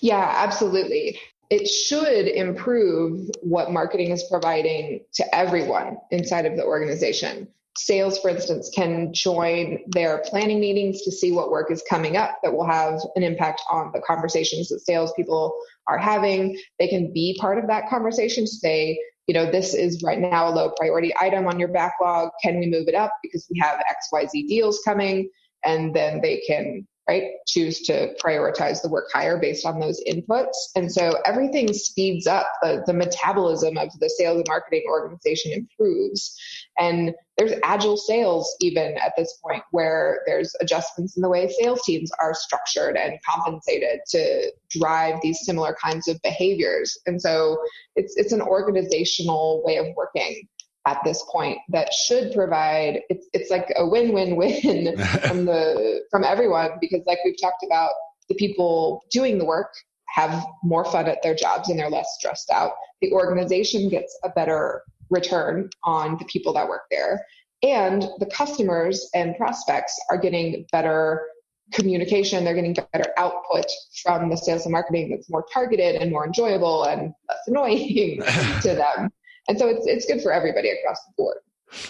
Yeah, 0.00 0.32
absolutely 0.36 1.18
it 1.50 1.66
should 1.66 2.28
improve 2.28 3.28
what 3.42 3.72
marketing 3.72 4.12
is 4.12 4.24
providing 4.30 5.04
to 5.14 5.34
everyone 5.34 5.98
inside 6.12 6.46
of 6.46 6.56
the 6.56 6.64
organization. 6.64 7.48
Sales, 7.76 8.18
for 8.18 8.30
instance, 8.30 8.70
can 8.74 9.12
join 9.12 9.80
their 9.88 10.22
planning 10.26 10.60
meetings 10.60 11.02
to 11.02 11.10
see 11.10 11.32
what 11.32 11.50
work 11.50 11.70
is 11.70 11.82
coming 11.88 12.16
up 12.16 12.38
that 12.42 12.52
will 12.52 12.66
have 12.66 13.00
an 13.16 13.22
impact 13.22 13.62
on 13.70 13.90
the 13.92 14.00
conversations 14.00 14.68
that 14.68 14.80
salespeople 14.80 15.52
are 15.88 15.98
having. 15.98 16.56
They 16.78 16.88
can 16.88 17.12
be 17.12 17.36
part 17.40 17.58
of 17.58 17.66
that 17.66 17.88
conversation 17.88 18.44
to 18.44 18.50
say, 18.50 19.00
you 19.26 19.34
know, 19.34 19.50
this 19.50 19.74
is 19.74 20.02
right 20.02 20.18
now 20.18 20.48
a 20.48 20.54
low 20.54 20.72
priority 20.76 21.12
item 21.20 21.46
on 21.46 21.58
your 21.58 21.68
backlog. 21.68 22.30
Can 22.42 22.60
we 22.60 22.66
move 22.66 22.86
it 22.86 22.94
up 22.94 23.12
because 23.22 23.46
we 23.50 23.58
have 23.60 23.80
XYZ 24.12 24.46
deals 24.46 24.80
coming? 24.84 25.30
And 25.64 25.94
then 25.94 26.20
they 26.20 26.42
can 26.46 26.86
right? 27.08 27.24
Choose 27.46 27.80
to 27.82 28.14
prioritize 28.24 28.82
the 28.82 28.88
work 28.88 29.06
higher 29.12 29.38
based 29.38 29.66
on 29.66 29.80
those 29.80 30.00
inputs. 30.08 30.54
And 30.76 30.92
so 30.92 31.16
everything 31.24 31.72
speeds 31.72 32.26
up. 32.26 32.46
The, 32.62 32.82
the 32.86 32.92
metabolism 32.92 33.76
of 33.78 33.88
the 33.98 34.08
sales 34.08 34.36
and 34.36 34.46
marketing 34.48 34.84
organization 34.88 35.52
improves. 35.52 36.38
And 36.78 37.12
there's 37.36 37.54
agile 37.64 37.96
sales 37.96 38.54
even 38.60 38.96
at 38.98 39.12
this 39.16 39.38
point 39.42 39.62
where 39.70 40.20
there's 40.26 40.54
adjustments 40.60 41.16
in 41.16 41.22
the 41.22 41.28
way 41.28 41.48
sales 41.48 41.82
teams 41.84 42.10
are 42.20 42.34
structured 42.34 42.96
and 42.96 43.18
compensated 43.28 44.00
to 44.10 44.52
drive 44.70 45.16
these 45.22 45.40
similar 45.42 45.76
kinds 45.82 46.06
of 46.06 46.20
behaviors. 46.22 46.98
And 47.06 47.20
so 47.20 47.58
it's, 47.96 48.16
it's 48.16 48.32
an 48.32 48.42
organizational 48.42 49.62
way 49.64 49.78
of 49.78 49.86
working 49.96 50.46
at 50.86 50.98
this 51.04 51.22
point 51.30 51.58
that 51.68 51.92
should 51.92 52.32
provide 52.32 53.00
it's 53.10 53.26
it's 53.34 53.50
like 53.50 53.70
a 53.76 53.86
win-win-win 53.86 54.96
from 55.26 55.44
the 55.44 56.02
from 56.10 56.24
everyone 56.24 56.70
because 56.80 57.02
like 57.06 57.18
we've 57.24 57.40
talked 57.40 57.64
about 57.64 57.90
the 58.28 58.34
people 58.36 59.02
doing 59.10 59.38
the 59.38 59.44
work 59.44 59.72
have 60.14 60.44
more 60.62 60.84
fun 60.84 61.06
at 61.06 61.22
their 61.22 61.34
jobs 61.34 61.68
and 61.68 61.78
they're 61.78 61.90
less 61.90 62.16
stressed 62.18 62.50
out. 62.50 62.72
The 63.00 63.12
organization 63.12 63.88
gets 63.88 64.18
a 64.24 64.30
better 64.30 64.82
return 65.08 65.70
on 65.84 66.16
the 66.18 66.24
people 66.24 66.52
that 66.54 66.68
work 66.68 66.82
there. 66.90 67.24
And 67.62 68.02
the 68.18 68.26
customers 68.26 69.08
and 69.14 69.36
prospects 69.36 69.98
are 70.10 70.16
getting 70.16 70.66
better 70.72 71.26
communication. 71.72 72.44
They're 72.44 72.54
getting 72.54 72.74
better 72.74 73.12
output 73.16 73.66
from 74.02 74.30
the 74.30 74.36
sales 74.36 74.64
and 74.64 74.72
marketing 74.72 75.10
that's 75.10 75.30
more 75.30 75.44
targeted 75.52 75.96
and 75.96 76.10
more 76.10 76.26
enjoyable 76.26 76.84
and 76.84 77.12
less 77.28 77.38
annoying 77.46 78.20
to 78.62 78.74
them 78.74 79.10
and 79.50 79.58
so 79.58 79.68
it's 79.68 79.84
it's 79.86 80.06
good 80.06 80.22
for 80.22 80.32
everybody 80.32 80.70
across 80.70 81.04
the 81.06 81.12
board. 81.16 81.38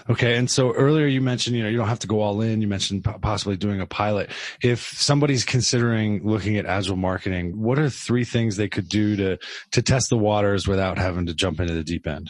Okay. 0.09 0.37
And 0.37 0.51
so 0.51 0.73
earlier 0.73 1.07
you 1.07 1.21
mentioned, 1.21 1.57
you 1.57 1.63
know, 1.63 1.69
you 1.69 1.77
don't 1.77 1.89
have 1.89 2.01
to 2.01 2.07
go 2.07 2.21
all 2.21 2.41
in. 2.41 2.61
You 2.61 2.69
mentioned 2.69 3.05
possibly 3.23 3.57
doing 3.57 3.81
a 3.81 3.87
pilot. 3.87 4.31
If 4.63 4.81
somebody's 4.81 5.45
considering 5.45 6.27
looking 6.27 6.57
at 6.57 6.67
agile 6.67 6.97
marketing, 6.97 7.59
what 7.61 7.79
are 7.79 7.89
three 7.89 8.25
things 8.25 8.57
they 8.57 8.69
could 8.69 8.89
do 8.89 9.17
to, 9.17 9.39
to 9.73 9.83
test 9.83 10.11
the 10.11 10.19
waters 10.19 10.67
without 10.67 10.99
having 10.99 11.27
to 11.27 11.35
jump 11.35 11.61
into 11.61 11.73
the 11.73 11.85
deep 11.85 12.07
end? 12.07 12.29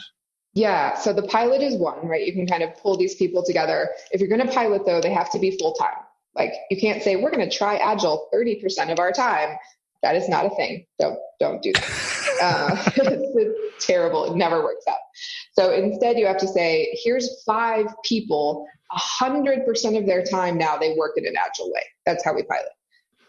Yeah, 0.53 0.97
so 0.97 1.13
the 1.13 1.23
pilot 1.23 1.61
is 1.61 1.75
one, 1.75 2.07
right? 2.07 2.25
You 2.25 2.33
can 2.33 2.45
kind 2.45 2.63
of 2.63 2.75
pull 2.77 2.97
these 2.97 3.15
people 3.15 3.43
together. 3.43 3.89
If 4.11 4.19
you're 4.19 4.29
going 4.29 4.45
to 4.45 4.53
pilot, 4.53 4.85
though, 4.85 5.01
they 5.01 5.13
have 5.13 5.31
to 5.31 5.39
be 5.39 5.57
full 5.57 5.73
time. 5.73 5.95
Like 6.35 6.53
you 6.69 6.79
can't 6.79 7.03
say 7.03 7.15
we're 7.15 7.31
going 7.31 7.49
to 7.49 7.55
try 7.55 7.75
Agile 7.75 8.29
30% 8.33 8.91
of 8.91 8.99
our 8.99 9.11
time. 9.11 9.57
That 10.03 10.15
is 10.15 10.27
not 10.27 10.45
a 10.45 10.49
thing. 10.55 10.85
Don't 10.99 11.17
don't 11.39 11.61
do 11.61 11.71
that. 11.73 12.37
uh, 12.41 12.91
it's 12.95 13.85
terrible. 13.85 14.25
It 14.25 14.35
never 14.35 14.63
works 14.63 14.85
out. 14.89 14.97
So 15.53 15.73
instead, 15.73 16.17
you 16.17 16.25
have 16.25 16.37
to 16.37 16.47
say, 16.47 16.97
here's 17.03 17.43
five 17.43 17.87
people. 18.03 18.65
100% 19.21 19.97
of 19.97 20.05
their 20.05 20.21
time 20.21 20.57
now 20.57 20.77
they 20.77 20.95
work 20.97 21.13
in 21.15 21.25
an 21.25 21.35
agile 21.37 21.71
way. 21.71 21.83
That's 22.05 22.25
how 22.25 22.33
we 22.33 22.43
pilot 22.43 22.71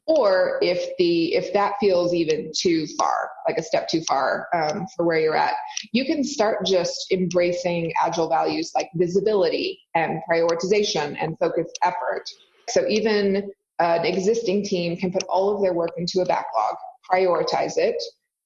or 0.07 0.59
if 0.63 0.97
the 0.99 1.35
if 1.35 1.53
that 1.53 1.75
feels 1.81 2.13
even 2.13 2.51
too 2.57 2.87
far 2.99 3.31
like 3.47 3.57
a 3.57 3.63
step 3.63 3.89
too 3.89 4.03
far 4.03 4.49
um, 4.55 4.87
for 4.97 5.07
where 5.07 5.19
you're 5.19 5.37
at 5.37 5.55
you 5.93 6.05
can 6.05 6.25
start 6.25 6.65
just 6.67 7.07
embracing 7.13 7.93
agile 8.03 8.29
values 8.29 8.73
like 8.75 8.89
visibility 8.97 9.81
and 9.95 10.21
prioritization 10.29 11.17
and 11.21 11.39
focused 11.39 11.79
effort 11.83 12.25
so 12.69 12.87
even 12.89 13.51
an 13.83 14.05
existing 14.05 14.65
team 14.65 14.97
can 14.97 15.13
put 15.13 15.23
all 15.25 15.55
of 15.55 15.63
their 15.63 15.73
work 15.73 15.91
into 15.97 16.21
a 16.21 16.25
backlog 16.25 16.75
prioritize 17.11 17.77
it 17.77 18.01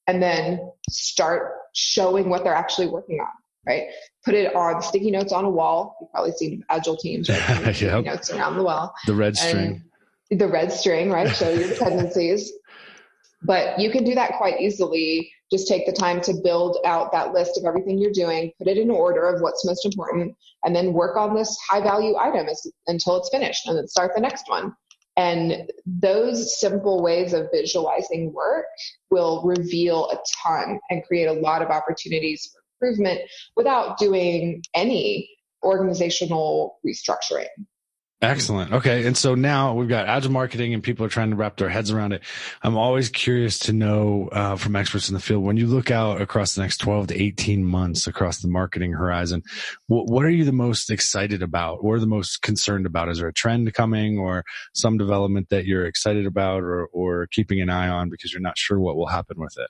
and 0.07 0.23
then 0.23 0.61
start 0.89 1.53
showing 1.75 2.29
what 2.29 2.45
they're 2.45 2.55
actually 2.55 2.87
working 2.87 3.21
on 3.21 3.29
right 3.67 3.89
put 4.25 4.35
it 4.35 4.55
on 4.55 4.81
sticky 4.81 5.11
notes 5.11 5.33
on 5.33 5.45
a 5.45 5.51
wall 5.51 5.97
you've 6.01 6.11
probably 6.11 6.33
seen 6.33 6.65
agile 6.71 6.97
teams 6.97 7.29
right 7.29 7.81
yep. 7.81 8.05
notes 8.05 8.31
around 8.31 8.57
the 8.57 8.63
wall 8.63 8.95
the 9.07 9.15
red 9.15 9.37
string 9.37 9.83
the 10.31 10.49
red 10.49 10.73
string, 10.73 11.11
right? 11.11 11.35
Show 11.35 11.51
your 11.51 11.69
dependencies. 11.69 12.53
But 13.43 13.79
you 13.79 13.91
can 13.91 14.05
do 14.05 14.15
that 14.15 14.33
quite 14.39 14.61
easily. 14.61 15.31
Just 15.53 15.69
take 15.69 15.87
the 15.87 15.93
time 15.93 16.21
to 16.23 16.35
build 16.43 16.79
out 16.85 17.13
that 17.13 17.33
list 17.33 17.57
of 17.59 17.65
everything 17.65 17.99
you're 17.99 18.11
doing, 18.11 18.51
put 18.59 18.67
it 18.67 18.79
in 18.79 18.91
order 18.91 19.29
of 19.29 19.41
what's 19.41 19.65
most 19.65 19.85
important, 19.85 20.35
and 20.65 20.75
then 20.75 20.93
work 20.93 21.17
on 21.17 21.37
this 21.37 21.57
high 21.69 21.81
value 21.81 22.17
item 22.17 22.49
as, 22.49 22.67
until 22.89 23.17
it's 23.17 23.29
finished 23.29 23.69
and 23.69 23.79
then 23.79 23.87
start 23.87 24.13
the 24.15 24.21
next 24.21 24.49
one. 24.49 24.75
And 25.17 25.71
those 25.87 26.61
simple 26.61 27.03
ways 27.03 27.33
of 27.33 27.49
visualizing 27.53 28.33
work 28.35 28.67
will 29.11 29.43
reveal 29.45 30.11
a 30.11 30.19
ton 30.43 30.79
and 30.91 31.05
create 31.05 31.27
a 31.27 31.33
lot 31.33 31.63
of 31.63 31.71
opportunities 31.71 32.51
for 32.53 32.89
improvement 32.89 33.21
without 33.57 33.99
doing 33.99 34.63
any 34.75 35.31
organizational 35.65 36.79
restructuring. 36.87 37.47
Excellent. 38.23 38.73
Okay. 38.73 39.07
And 39.07 39.15
so 39.15 39.35
now 39.35 39.75
we've 39.75 39.91
got 39.91 40.09
agile 40.09 40.33
marketing 40.33 40.73
and 40.73 40.83
people 40.83 41.05
are 41.05 41.11
trying 41.11 41.31
to 41.31 41.37
wrap 41.37 41.59
their 41.59 41.69
heads 41.69 41.91
around 41.91 42.13
it. 42.13 42.23
I'm 42.63 42.75
always 42.75 43.11
curious 43.11 43.59
to 43.61 43.75
know 43.75 44.31
uh, 44.33 44.57
from 44.57 44.75
experts 44.75 45.11
in 45.11 45.15
the 45.15 45.21
field 45.21 45.45
when 45.45 45.59
you 45.59 45.67
look 45.67 45.91
out 45.91 46.23
across 46.23 46.55
the 46.55 46.63
next 46.63 46.79
12 46.79 47.09
to 47.09 47.23
18 47.23 47.63
months 47.63 48.07
across 48.07 48.39
the 48.39 48.49
marketing 48.49 48.93
horizon, 48.93 49.43
what, 49.87 50.07
what 50.07 50.25
are 50.25 50.31
you 50.31 50.47
the 50.47 50.53
most 50.53 50.91
excited 50.91 51.43
about? 51.43 51.85
What 51.85 51.93
are 51.93 52.01
the 52.01 52.07
most 52.07 52.41
concerned 52.41 52.87
about? 52.87 53.11
Is 53.11 53.19
there 53.19 53.29
a 53.29 53.35
trend 53.35 53.73
coming 53.75 54.19
or 54.19 54.45
some 54.73 54.97
development 54.97 55.51
that 55.51 55.67
you're 55.67 55.85
excited 55.85 56.25
about 56.25 56.63
or, 56.63 56.87
or 56.87 57.27
keeping 57.27 57.61
an 57.61 57.69
eye 57.69 57.89
on 57.89 58.09
because 58.09 58.33
you're 58.33 58.41
not 58.41 58.57
sure 58.57 58.81
what 58.81 58.97
will 58.97 59.09
happen 59.09 59.39
with 59.39 59.59
it? 59.59 59.69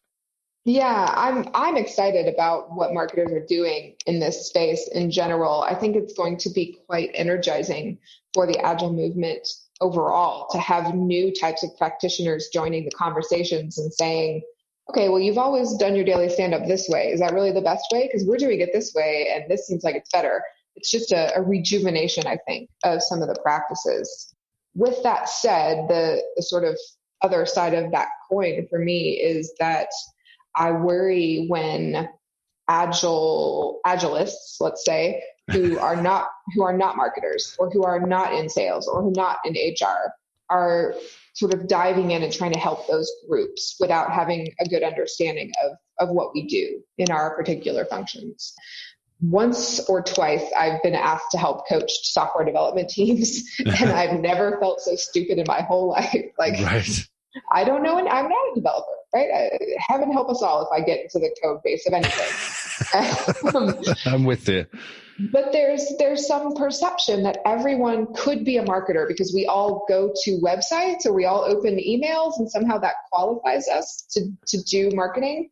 Yeah, 0.66 1.12
I'm 1.16 1.48
I'm 1.54 1.76
excited 1.76 2.26
about 2.26 2.74
what 2.74 2.92
marketers 2.92 3.30
are 3.30 3.46
doing 3.46 3.94
in 4.04 4.18
this 4.18 4.48
space 4.48 4.88
in 4.92 5.12
general. 5.12 5.62
I 5.62 5.76
think 5.76 5.94
it's 5.94 6.12
going 6.12 6.38
to 6.38 6.50
be 6.50 6.80
quite 6.88 7.12
energizing 7.14 7.98
for 8.36 8.46
the 8.46 8.58
agile 8.60 8.92
movement 8.92 9.48
overall 9.80 10.46
to 10.50 10.58
have 10.58 10.94
new 10.94 11.32
types 11.32 11.64
of 11.64 11.74
practitioners 11.78 12.50
joining 12.52 12.84
the 12.84 12.90
conversations 12.90 13.78
and 13.78 13.90
saying, 13.94 14.42
okay, 14.90 15.08
well, 15.08 15.18
you've 15.18 15.38
always 15.38 15.74
done 15.78 15.96
your 15.96 16.04
daily 16.04 16.28
stand 16.28 16.52
up 16.52 16.66
this 16.66 16.86
way. 16.86 17.08
Is 17.10 17.20
that 17.20 17.32
really 17.32 17.50
the 17.50 17.62
best 17.62 17.86
way? 17.90 18.06
Because 18.06 18.26
we're 18.26 18.36
doing 18.36 18.60
it 18.60 18.68
this 18.74 18.92
way 18.94 19.30
and 19.34 19.50
this 19.50 19.66
seems 19.66 19.84
like 19.84 19.94
it's 19.94 20.10
better. 20.10 20.42
It's 20.74 20.90
just 20.90 21.12
a, 21.12 21.34
a 21.34 21.40
rejuvenation, 21.40 22.26
I 22.26 22.36
think, 22.46 22.68
of 22.84 23.02
some 23.02 23.22
of 23.22 23.28
the 23.28 23.40
practices. 23.42 24.34
With 24.74 25.02
that 25.02 25.30
said, 25.30 25.88
the, 25.88 26.22
the 26.36 26.42
sort 26.42 26.64
of 26.64 26.78
other 27.22 27.46
side 27.46 27.72
of 27.72 27.90
that 27.92 28.08
coin 28.30 28.66
for 28.68 28.78
me 28.78 29.12
is 29.12 29.54
that 29.60 29.88
I 30.54 30.72
worry 30.72 31.46
when 31.48 32.06
agile 32.68 33.80
agilists, 33.86 34.56
let's 34.60 34.84
say, 34.84 35.22
who 35.50 35.78
are 35.80 36.00
not 36.00 36.28
who 36.54 36.62
are 36.62 36.76
not 36.76 36.96
marketers 36.96 37.56
or 37.58 37.70
who 37.70 37.82
are 37.82 38.00
not 38.00 38.32
in 38.32 38.48
sales 38.48 38.88
or 38.88 39.02
who 39.02 39.08
are 39.08 39.12
not 39.12 39.38
in 39.44 39.54
HR 39.54 40.12
are 40.48 40.94
sort 41.34 41.52
of 41.52 41.68
diving 41.68 42.12
in 42.12 42.22
and 42.22 42.32
trying 42.32 42.52
to 42.52 42.58
help 42.58 42.86
those 42.88 43.10
groups 43.28 43.76
without 43.78 44.12
having 44.12 44.48
a 44.60 44.68
good 44.68 44.82
understanding 44.82 45.52
of, 45.64 45.72
of 46.08 46.14
what 46.14 46.32
we 46.34 46.46
do 46.46 46.80
in 46.98 47.10
our 47.10 47.36
particular 47.36 47.84
functions. 47.84 48.54
Once 49.20 49.80
or 49.88 50.02
twice 50.02 50.44
I've 50.56 50.82
been 50.82 50.94
asked 50.94 51.30
to 51.32 51.38
help 51.38 51.68
coach 51.68 51.90
software 52.04 52.44
development 52.44 52.90
teams 52.90 53.44
and 53.58 53.90
I've 53.90 54.20
never 54.20 54.58
felt 54.60 54.80
so 54.80 54.94
stupid 54.96 55.38
in 55.38 55.44
my 55.46 55.62
whole 55.62 55.90
life. 55.90 56.14
Like 56.38 56.60
right. 56.60 57.06
I 57.52 57.64
don't 57.64 57.82
know, 57.82 57.98
and 57.98 58.08
I'm 58.08 58.28
not 58.28 58.52
a 58.52 58.54
developer, 58.54 58.86
right? 59.14 59.28
I, 59.30 59.58
heaven 59.78 60.10
help 60.10 60.30
us 60.30 60.42
all 60.42 60.62
if 60.62 60.68
I 60.72 60.84
get 60.84 61.00
into 61.00 61.18
the 61.18 61.34
code 61.42 61.60
base 61.62 61.86
of 61.86 61.92
anything. 61.92 63.54
um, 63.54 63.94
I'm 64.06 64.24
with 64.24 64.48
you. 64.48 64.66
But 65.18 65.52
there's 65.52 65.94
there's 65.98 66.26
some 66.26 66.54
perception 66.54 67.22
that 67.22 67.38
everyone 67.46 68.12
could 68.14 68.44
be 68.44 68.58
a 68.58 68.64
marketer 68.64 69.08
because 69.08 69.32
we 69.32 69.46
all 69.46 69.84
go 69.88 70.12
to 70.24 70.40
websites 70.42 71.06
or 71.06 71.12
we 71.14 71.24
all 71.24 71.42
open 71.42 71.76
emails, 71.78 72.38
and 72.38 72.50
somehow 72.50 72.78
that 72.78 72.94
qualifies 73.10 73.66
us 73.68 74.06
to 74.10 74.30
to 74.48 74.62
do 74.64 74.90
marketing, 74.94 75.48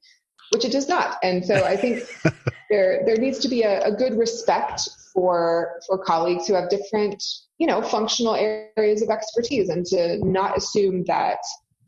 which 0.50 0.64
it 0.64 0.72
does 0.72 0.88
not. 0.88 1.18
And 1.22 1.44
so 1.44 1.64
I 1.64 1.76
think 1.76 2.02
there 2.70 3.02
there 3.06 3.16
needs 3.16 3.38
to 3.40 3.48
be 3.48 3.62
a, 3.62 3.82
a 3.84 3.92
good 3.92 4.18
respect 4.18 4.82
for 5.14 5.80
for 5.86 5.96
colleagues 5.96 6.46
who 6.46 6.54
have 6.54 6.68
different 6.68 7.22
you 7.56 7.66
know 7.66 7.80
functional 7.80 8.34
areas 8.34 9.00
of 9.00 9.08
expertise, 9.08 9.70
and 9.70 9.86
to 9.86 10.18
not 10.26 10.58
assume 10.58 11.04
that 11.04 11.38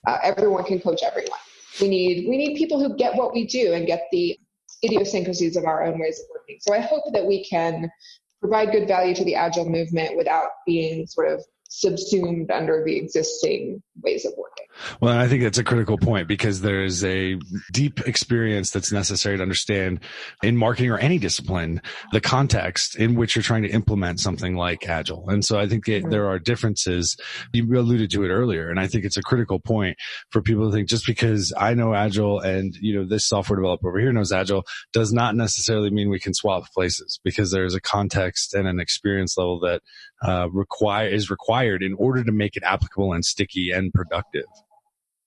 uh, 0.06 0.16
everyone 0.22 0.64
can 0.64 0.80
coach 0.80 1.02
everyone. 1.02 1.38
We 1.78 1.88
need 1.88 2.26
we 2.26 2.38
need 2.38 2.56
people 2.56 2.80
who 2.80 2.96
get 2.96 3.16
what 3.16 3.34
we 3.34 3.46
do 3.46 3.74
and 3.74 3.86
get 3.86 4.08
the 4.12 4.38
idiosyncrasies 4.84 5.56
of 5.56 5.64
our 5.64 5.84
own 5.84 5.98
ways 5.98 6.20
of 6.20 6.26
working. 6.32 6.58
So 6.60 6.74
I 6.74 6.80
hope 6.80 7.04
that 7.12 7.24
we 7.24 7.44
can 7.44 7.90
provide 8.40 8.72
good 8.72 8.86
value 8.86 9.14
to 9.14 9.24
the 9.24 9.34
agile 9.34 9.68
movement 9.68 10.16
without 10.16 10.48
being 10.66 11.06
sort 11.06 11.28
of 11.28 11.44
subsumed 11.76 12.50
under 12.50 12.82
the 12.82 12.96
existing 12.96 13.82
ways 14.02 14.24
of 14.24 14.32
working. 14.38 14.64
Well, 15.00 15.18
I 15.18 15.28
think 15.28 15.42
that's 15.42 15.58
a 15.58 15.64
critical 15.64 15.98
point 15.98 16.26
because 16.26 16.62
there 16.62 16.82
is 16.82 17.04
a 17.04 17.38
deep 17.72 18.00
experience 18.06 18.70
that's 18.70 18.92
necessary 18.92 19.36
to 19.36 19.42
understand 19.42 20.00
in 20.42 20.56
marketing 20.56 20.90
or 20.90 20.98
any 20.98 21.18
discipline 21.18 21.82
the 22.12 22.20
context 22.20 22.96
in 22.96 23.14
which 23.14 23.36
you're 23.36 23.42
trying 23.42 23.62
to 23.62 23.68
implement 23.68 24.20
something 24.20 24.56
like 24.56 24.88
agile. 24.88 25.28
And 25.28 25.44
so 25.44 25.58
I 25.58 25.66
think 25.66 25.86
it, 25.88 26.02
mm-hmm. 26.02 26.10
there 26.10 26.26
are 26.28 26.38
differences. 26.38 27.16
You 27.52 27.64
alluded 27.78 28.10
to 28.12 28.24
it 28.24 28.28
earlier, 28.28 28.70
and 28.70 28.80
I 28.80 28.86
think 28.86 29.04
it's 29.04 29.16
a 29.16 29.22
critical 29.22 29.60
point 29.60 29.96
for 30.30 30.40
people 30.40 30.70
to 30.70 30.74
think 30.74 30.88
just 30.88 31.06
because 31.06 31.52
I 31.56 31.74
know 31.74 31.94
agile 31.94 32.40
and 32.40 32.74
you 32.76 32.94
know 32.94 33.06
this 33.06 33.26
software 33.26 33.58
developer 33.58 33.88
over 33.88 33.98
here 33.98 34.12
knows 34.12 34.32
agile 34.32 34.64
does 34.92 35.12
not 35.12 35.36
necessarily 35.36 35.90
mean 35.90 36.08
we 36.08 36.20
can 36.20 36.34
swap 36.34 36.70
places 36.72 37.20
because 37.22 37.50
there's 37.50 37.74
a 37.74 37.80
context 37.80 38.54
and 38.54 38.66
an 38.66 38.80
experience 38.80 39.36
level 39.36 39.60
that 39.60 39.82
uh, 40.22 40.48
require 40.50 41.08
is 41.08 41.30
required 41.30 41.82
in 41.82 41.94
order 41.94 42.24
to 42.24 42.32
make 42.32 42.56
it 42.56 42.62
applicable 42.62 43.12
and 43.12 43.24
sticky 43.24 43.70
and 43.70 43.92
productive. 43.92 44.46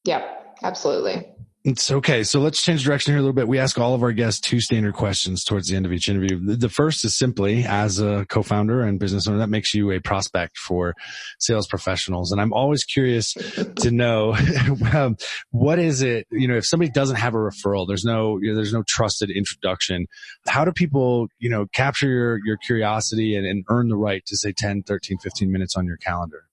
Yep, 0.05 0.57
absolutely. 0.63 1.27
It's 1.69 1.91
okay. 1.91 2.23
So 2.23 2.39
let's 2.39 2.63
change 2.63 2.83
direction 2.83 3.13
here 3.13 3.19
a 3.19 3.21
little 3.21 3.33
bit. 3.33 3.47
We 3.47 3.59
ask 3.59 3.77
all 3.77 3.93
of 3.93 4.01
our 4.01 4.11
guests 4.11 4.41
two 4.41 4.59
standard 4.59 4.95
questions 4.95 5.43
towards 5.43 5.67
the 5.67 5.75
end 5.75 5.85
of 5.85 5.93
each 5.93 6.09
interview. 6.09 6.39
The 6.57 6.67
first 6.67 7.05
is 7.05 7.15
simply, 7.15 7.63
as 7.63 7.99
a 7.99 8.25
co-founder 8.27 8.81
and 8.81 8.99
business 8.99 9.27
owner, 9.27 9.37
that 9.37 9.49
makes 9.49 9.75
you 9.75 9.91
a 9.91 9.99
prospect 9.99 10.57
for 10.57 10.95
sales 11.37 11.67
professionals. 11.67 12.31
And 12.31 12.41
I'm 12.41 12.53
always 12.53 12.83
curious 12.83 13.33
to 13.33 13.91
know 13.91 14.35
um, 14.93 15.15
what 15.51 15.77
is 15.77 16.01
it, 16.01 16.25
you 16.31 16.47
know, 16.47 16.57
if 16.57 16.65
somebody 16.65 16.89
doesn't 16.89 17.17
have 17.17 17.35
a 17.35 17.37
referral, 17.37 17.87
there's 17.87 18.03
no, 18.03 18.39
you 18.41 18.49
know, 18.49 18.55
there's 18.55 18.73
no 18.73 18.83
trusted 18.87 19.29
introduction. 19.29 20.07
How 20.47 20.65
do 20.65 20.71
people, 20.71 21.27
you 21.37 21.51
know, 21.51 21.67
capture 21.67 22.07
your, 22.07 22.39
your 22.43 22.57
curiosity 22.57 23.35
and, 23.35 23.45
and 23.45 23.63
earn 23.69 23.89
the 23.89 23.97
right 23.97 24.25
to 24.25 24.35
say 24.35 24.53
10, 24.53 24.83
13, 24.83 25.19
15 25.19 25.51
minutes 25.51 25.75
on 25.75 25.85
your 25.85 25.97
calendar? 25.97 26.45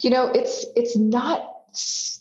You 0.00 0.10
know, 0.10 0.32
it's, 0.34 0.66
it's 0.74 0.96
not 0.96 1.48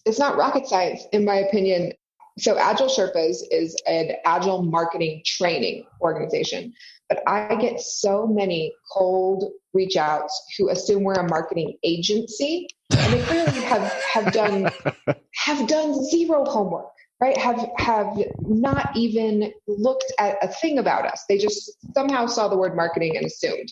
it's 0.05 0.17
not 0.17 0.37
rocket 0.37 0.65
science, 0.65 1.05
in 1.11 1.25
my 1.25 1.35
opinion. 1.35 1.91
So, 2.39 2.57
Agile 2.57 2.87
Sherpas 2.87 3.37
is 3.51 3.75
an 3.87 4.13
agile 4.25 4.63
marketing 4.63 5.21
training 5.25 5.85
organization. 6.01 6.73
But 7.09 7.23
I 7.27 7.55
get 7.55 7.81
so 7.81 8.25
many 8.25 8.73
cold 8.93 9.51
reach 9.73 9.97
outs 9.97 10.41
who 10.57 10.69
assume 10.69 11.03
we're 11.03 11.13
a 11.13 11.27
marketing 11.27 11.77
agency, 11.83 12.69
and 12.89 13.13
they 13.13 13.21
clearly 13.23 13.59
have, 13.61 13.91
have 14.13 14.31
done 14.31 14.69
have 15.35 15.67
done 15.67 16.05
zero 16.05 16.45
homework, 16.45 16.87
right? 17.19 17.35
Have 17.35 17.69
have 17.77 18.17
not 18.39 18.95
even 18.95 19.51
looked 19.67 20.11
at 20.19 20.37
a 20.41 20.47
thing 20.47 20.77
about 20.79 21.05
us. 21.05 21.25
They 21.27 21.37
just 21.37 21.71
somehow 21.93 22.27
saw 22.27 22.47
the 22.47 22.57
word 22.57 22.77
marketing 22.77 23.17
and 23.17 23.25
assumed. 23.25 23.69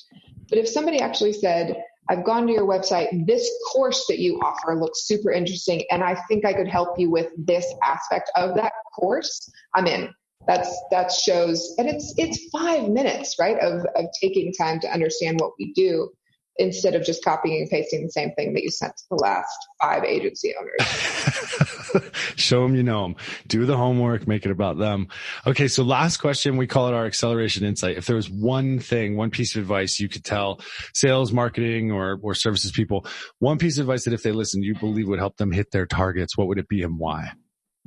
But 0.50 0.58
if 0.58 0.68
somebody 0.68 1.00
actually 1.00 1.34
said, 1.34 1.82
I've 2.10 2.26
gone 2.26 2.48
to 2.48 2.54
your 2.54 2.68
website. 2.68 3.28
This 3.28 3.50
course 3.72 4.06
that 4.08 4.20
you 4.20 4.40
offer 4.40 4.76
looks 4.76 5.08
super 5.08 5.32
interesting, 5.32 5.84
and 5.92 6.04
I 6.04 6.16
think 6.28 6.46
I 6.46 6.54
could 6.54 6.68
help 6.68 7.00
you 7.00 7.10
with 7.10 7.32
this 7.38 7.66
aspect 7.84 8.32
of 8.36 8.56
that 8.56 8.74
course. 8.98 9.50
I'm 9.76 9.88
in. 9.88 10.10
That's 10.48 10.76
that 10.90 11.12
shows, 11.12 11.76
and 11.78 11.88
it's 11.88 12.14
it's 12.18 12.50
five 12.50 12.90
minutes, 12.90 13.36
right, 13.40 13.60
of 13.60 13.86
of 13.96 14.06
taking 14.20 14.52
time 14.54 14.80
to 14.80 14.92
understand 14.92 15.40
what 15.40 15.52
we 15.60 15.74
do 15.74 16.10
instead 16.60 16.94
of 16.94 17.04
just 17.04 17.24
copying 17.24 17.62
and 17.62 17.70
pasting 17.70 18.04
the 18.04 18.12
same 18.12 18.32
thing 18.34 18.54
that 18.54 18.64
you 18.64 18.70
sent 18.70 18.96
to 18.98 19.04
the 19.10 19.16
last 19.16 19.56
five 19.82 20.04
agency 20.04 20.54
owners. 20.60 22.12
Show 22.36 22.64
them 22.64 22.76
you 22.76 22.84
know 22.84 23.04
them. 23.04 23.16
Do 23.48 23.66
the 23.66 23.78
homework, 23.78 24.28
make 24.28 24.46
it 24.46 24.52
about 24.52 24.78
them. 24.78 25.08
Okay, 25.48 25.68
so 25.68 25.84
last 25.84 26.18
question, 26.18 26.58
we 26.58 26.68
call 26.68 26.88
it 26.90 26.94
our 26.94 27.06
acceleration 27.06 27.64
insight. 27.66 27.98
If 27.98 28.06
there 28.06 28.16
was 28.16 28.30
one 28.30 28.80
thing, 28.80 29.16
one 29.16 29.32
piece 29.32 29.56
of 29.56 29.62
advice 29.62 30.00
you 30.00 30.10
could 30.10 30.26
tell 30.26 30.60
sales, 30.94 31.32
marketing, 31.32 31.92
or, 31.92 32.20
or 32.22 32.36
services 32.36 32.72
people, 32.72 33.06
one 33.40 33.58
piece 33.58 33.78
of 33.78 33.84
advice 33.84 34.04
that 34.04 34.14
if 34.14 34.22
they 34.22 34.32
listen, 34.32 34.62
you 34.62 34.76
believe 34.76 35.08
would 35.08 35.20
help 35.20 35.38
them 35.38 35.52
hit 35.52 35.72
their 35.72 35.86
targets, 35.86 36.38
what 36.38 36.48
would 36.48 36.60
it 36.60 36.68
be 36.68 36.84
and 36.84 37.00
why? 37.00 37.32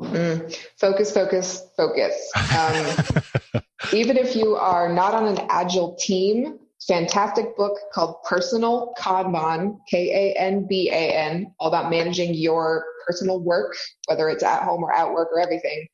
Mm, 0.00 0.58
focus, 0.78 1.12
focus, 1.12 1.62
focus. 1.76 2.30
Um, 2.56 3.62
even 3.92 4.16
if 4.16 4.34
you 4.34 4.56
are 4.56 4.92
not 4.92 5.14
on 5.14 5.26
an 5.26 5.46
agile 5.50 5.96
team, 6.00 6.58
fantastic 6.86 7.56
book 7.56 7.78
called 7.92 8.16
Personal 8.24 8.94
Kanban, 8.98 9.78
K 9.88 10.10
A 10.10 10.38
N 10.38 10.66
B 10.68 10.90
A 10.90 11.12
N, 11.12 11.52
all 11.58 11.68
about 11.68 11.90
managing 11.90 12.34
your 12.34 12.84
personal 13.06 13.40
work, 13.40 13.74
whether 14.06 14.28
it's 14.28 14.42
at 14.42 14.62
home 14.62 14.82
or 14.82 14.92
at 14.92 15.12
work 15.12 15.28
or 15.32 15.40
everything, 15.40 15.86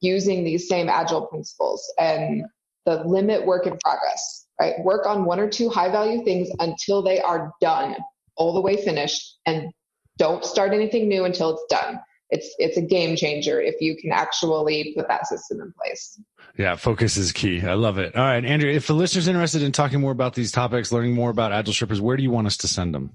using 0.00 0.44
these 0.44 0.68
same 0.68 0.88
agile 0.88 1.26
principles 1.26 1.82
and 1.98 2.44
the 2.86 3.02
limit 3.04 3.44
work 3.44 3.66
in 3.66 3.76
progress, 3.78 4.46
right? 4.60 4.74
Work 4.80 5.06
on 5.06 5.24
one 5.24 5.38
or 5.40 5.48
two 5.48 5.68
high 5.68 5.90
value 5.90 6.24
things 6.24 6.48
until 6.58 7.02
they 7.02 7.20
are 7.20 7.52
done, 7.60 7.96
all 8.36 8.54
the 8.54 8.60
way 8.60 8.76
finished, 8.76 9.38
and 9.46 9.70
don't 10.18 10.44
start 10.44 10.72
anything 10.72 11.08
new 11.08 11.24
until 11.24 11.50
it's 11.50 11.64
done 11.68 12.00
it's 12.30 12.54
it's 12.58 12.76
a 12.76 12.82
game 12.82 13.16
changer 13.16 13.60
if 13.60 13.80
you 13.80 13.96
can 13.96 14.12
actually 14.12 14.92
put 14.96 15.08
that 15.08 15.26
system 15.26 15.60
in 15.60 15.72
place. 15.72 16.20
Yeah, 16.56 16.76
focus 16.76 17.16
is 17.16 17.32
key. 17.32 17.62
I 17.62 17.74
love 17.74 17.98
it. 17.98 18.16
All 18.16 18.24
right, 18.24 18.44
Andrea, 18.44 18.74
if 18.74 18.86
the 18.86 18.94
listener's 18.94 19.28
interested 19.28 19.62
in 19.62 19.72
talking 19.72 20.00
more 20.00 20.12
about 20.12 20.34
these 20.34 20.52
topics, 20.52 20.92
learning 20.92 21.14
more 21.14 21.30
about 21.30 21.52
Agile 21.52 21.72
Sherpas, 21.72 22.00
where 22.00 22.16
do 22.16 22.22
you 22.22 22.30
want 22.30 22.46
us 22.46 22.56
to 22.58 22.68
send 22.68 22.94
them? 22.94 23.12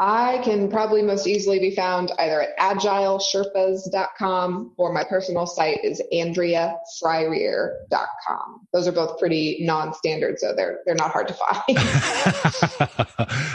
I 0.00 0.40
can 0.44 0.68
probably 0.68 1.02
most 1.02 1.28
easily 1.28 1.60
be 1.60 1.70
found 1.70 2.10
either 2.18 2.42
at 2.42 2.58
agilesherpas.com 2.58 4.72
or 4.76 4.92
my 4.92 5.04
personal 5.04 5.46
site 5.46 5.78
is 5.84 6.02
andreafryrear.com. 6.12 8.66
Those 8.72 8.88
are 8.88 8.92
both 8.92 9.20
pretty 9.20 9.58
non-standard, 9.60 10.40
so 10.40 10.52
they're 10.54 10.80
they're 10.84 10.96
not 10.96 11.12
hard 11.12 11.28
to 11.28 11.34
find. 11.34 11.62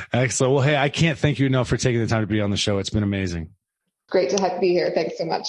Excellent. 0.14 0.54
Well, 0.54 0.64
hey, 0.64 0.78
I 0.78 0.88
can't 0.90 1.20
thank 1.20 1.40
you 1.40 1.46
enough 1.46 1.68
for 1.68 1.76
taking 1.76 2.00
the 2.00 2.08
time 2.08 2.22
to 2.22 2.28
be 2.28 2.40
on 2.40 2.52
the 2.52 2.58
show. 2.58 2.78
It's 2.78 2.90
been 2.90 3.04
amazing. 3.04 3.50
Great 4.10 4.30
to 4.32 4.42
have, 4.42 4.60
be 4.60 4.70
here. 4.70 4.92
Thanks 4.94 5.18
so 5.18 5.26
much. 5.26 5.48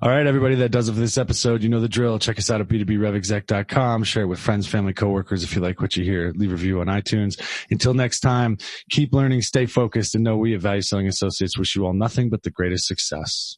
All 0.00 0.08
right, 0.08 0.26
everybody 0.26 0.54
that 0.56 0.70
does 0.70 0.88
it 0.88 0.92
for 0.92 1.00
this 1.00 1.18
episode, 1.18 1.62
you 1.62 1.68
know 1.68 1.80
the 1.80 1.88
drill. 1.88 2.18
Check 2.18 2.38
us 2.38 2.50
out 2.50 2.60
at 2.60 2.68
b2brevexec.com. 2.68 4.04
Share 4.04 4.22
it 4.22 4.26
with 4.26 4.38
friends, 4.38 4.66
family, 4.66 4.92
coworkers 4.92 5.42
if 5.42 5.56
you 5.56 5.60
like 5.60 5.80
what 5.80 5.96
you 5.96 6.04
hear. 6.04 6.32
Leave 6.36 6.50
a 6.50 6.54
review 6.54 6.80
on 6.80 6.86
iTunes. 6.86 7.40
Until 7.70 7.94
next 7.94 8.20
time, 8.20 8.58
keep 8.90 9.12
learning, 9.12 9.42
stay 9.42 9.66
focused, 9.66 10.14
and 10.14 10.22
know 10.22 10.36
we 10.36 10.54
at 10.54 10.60
Value 10.60 10.82
Selling 10.82 11.08
Associates 11.08 11.58
wish 11.58 11.74
you 11.74 11.84
all 11.84 11.94
nothing 11.94 12.30
but 12.30 12.44
the 12.44 12.50
greatest 12.50 12.86
success. 12.86 13.56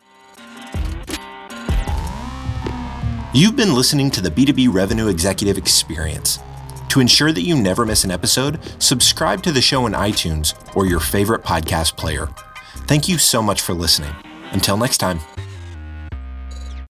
You've 3.35 3.57
been 3.57 3.75
listening 3.75 4.11
to 4.13 4.23
the 4.23 4.31
B2B 4.31 4.73
Revenue 4.73 5.09
Executive 5.09 5.59
Experience. 5.59 6.39
To 6.89 7.01
ensure 7.01 7.33
that 7.33 7.43
you 7.43 7.61
never 7.61 7.85
miss 7.85 8.05
an 8.05 8.11
episode, 8.11 8.59
subscribe 8.79 9.43
to 9.43 9.53
the 9.53 9.61
show 9.61 9.85
in 9.87 9.93
iTunes 9.93 10.55
or 10.75 10.87
your 10.87 11.01
favorite 11.01 11.43
podcast 11.43 11.99
player. 11.99 12.29
Thank 12.87 13.09
you 13.09 13.19
so 13.19 13.43
much 13.43 13.61
for 13.61 13.75
listening. 13.75 14.15
Until 14.53 14.77
next 14.77 14.99
time. 14.99 15.21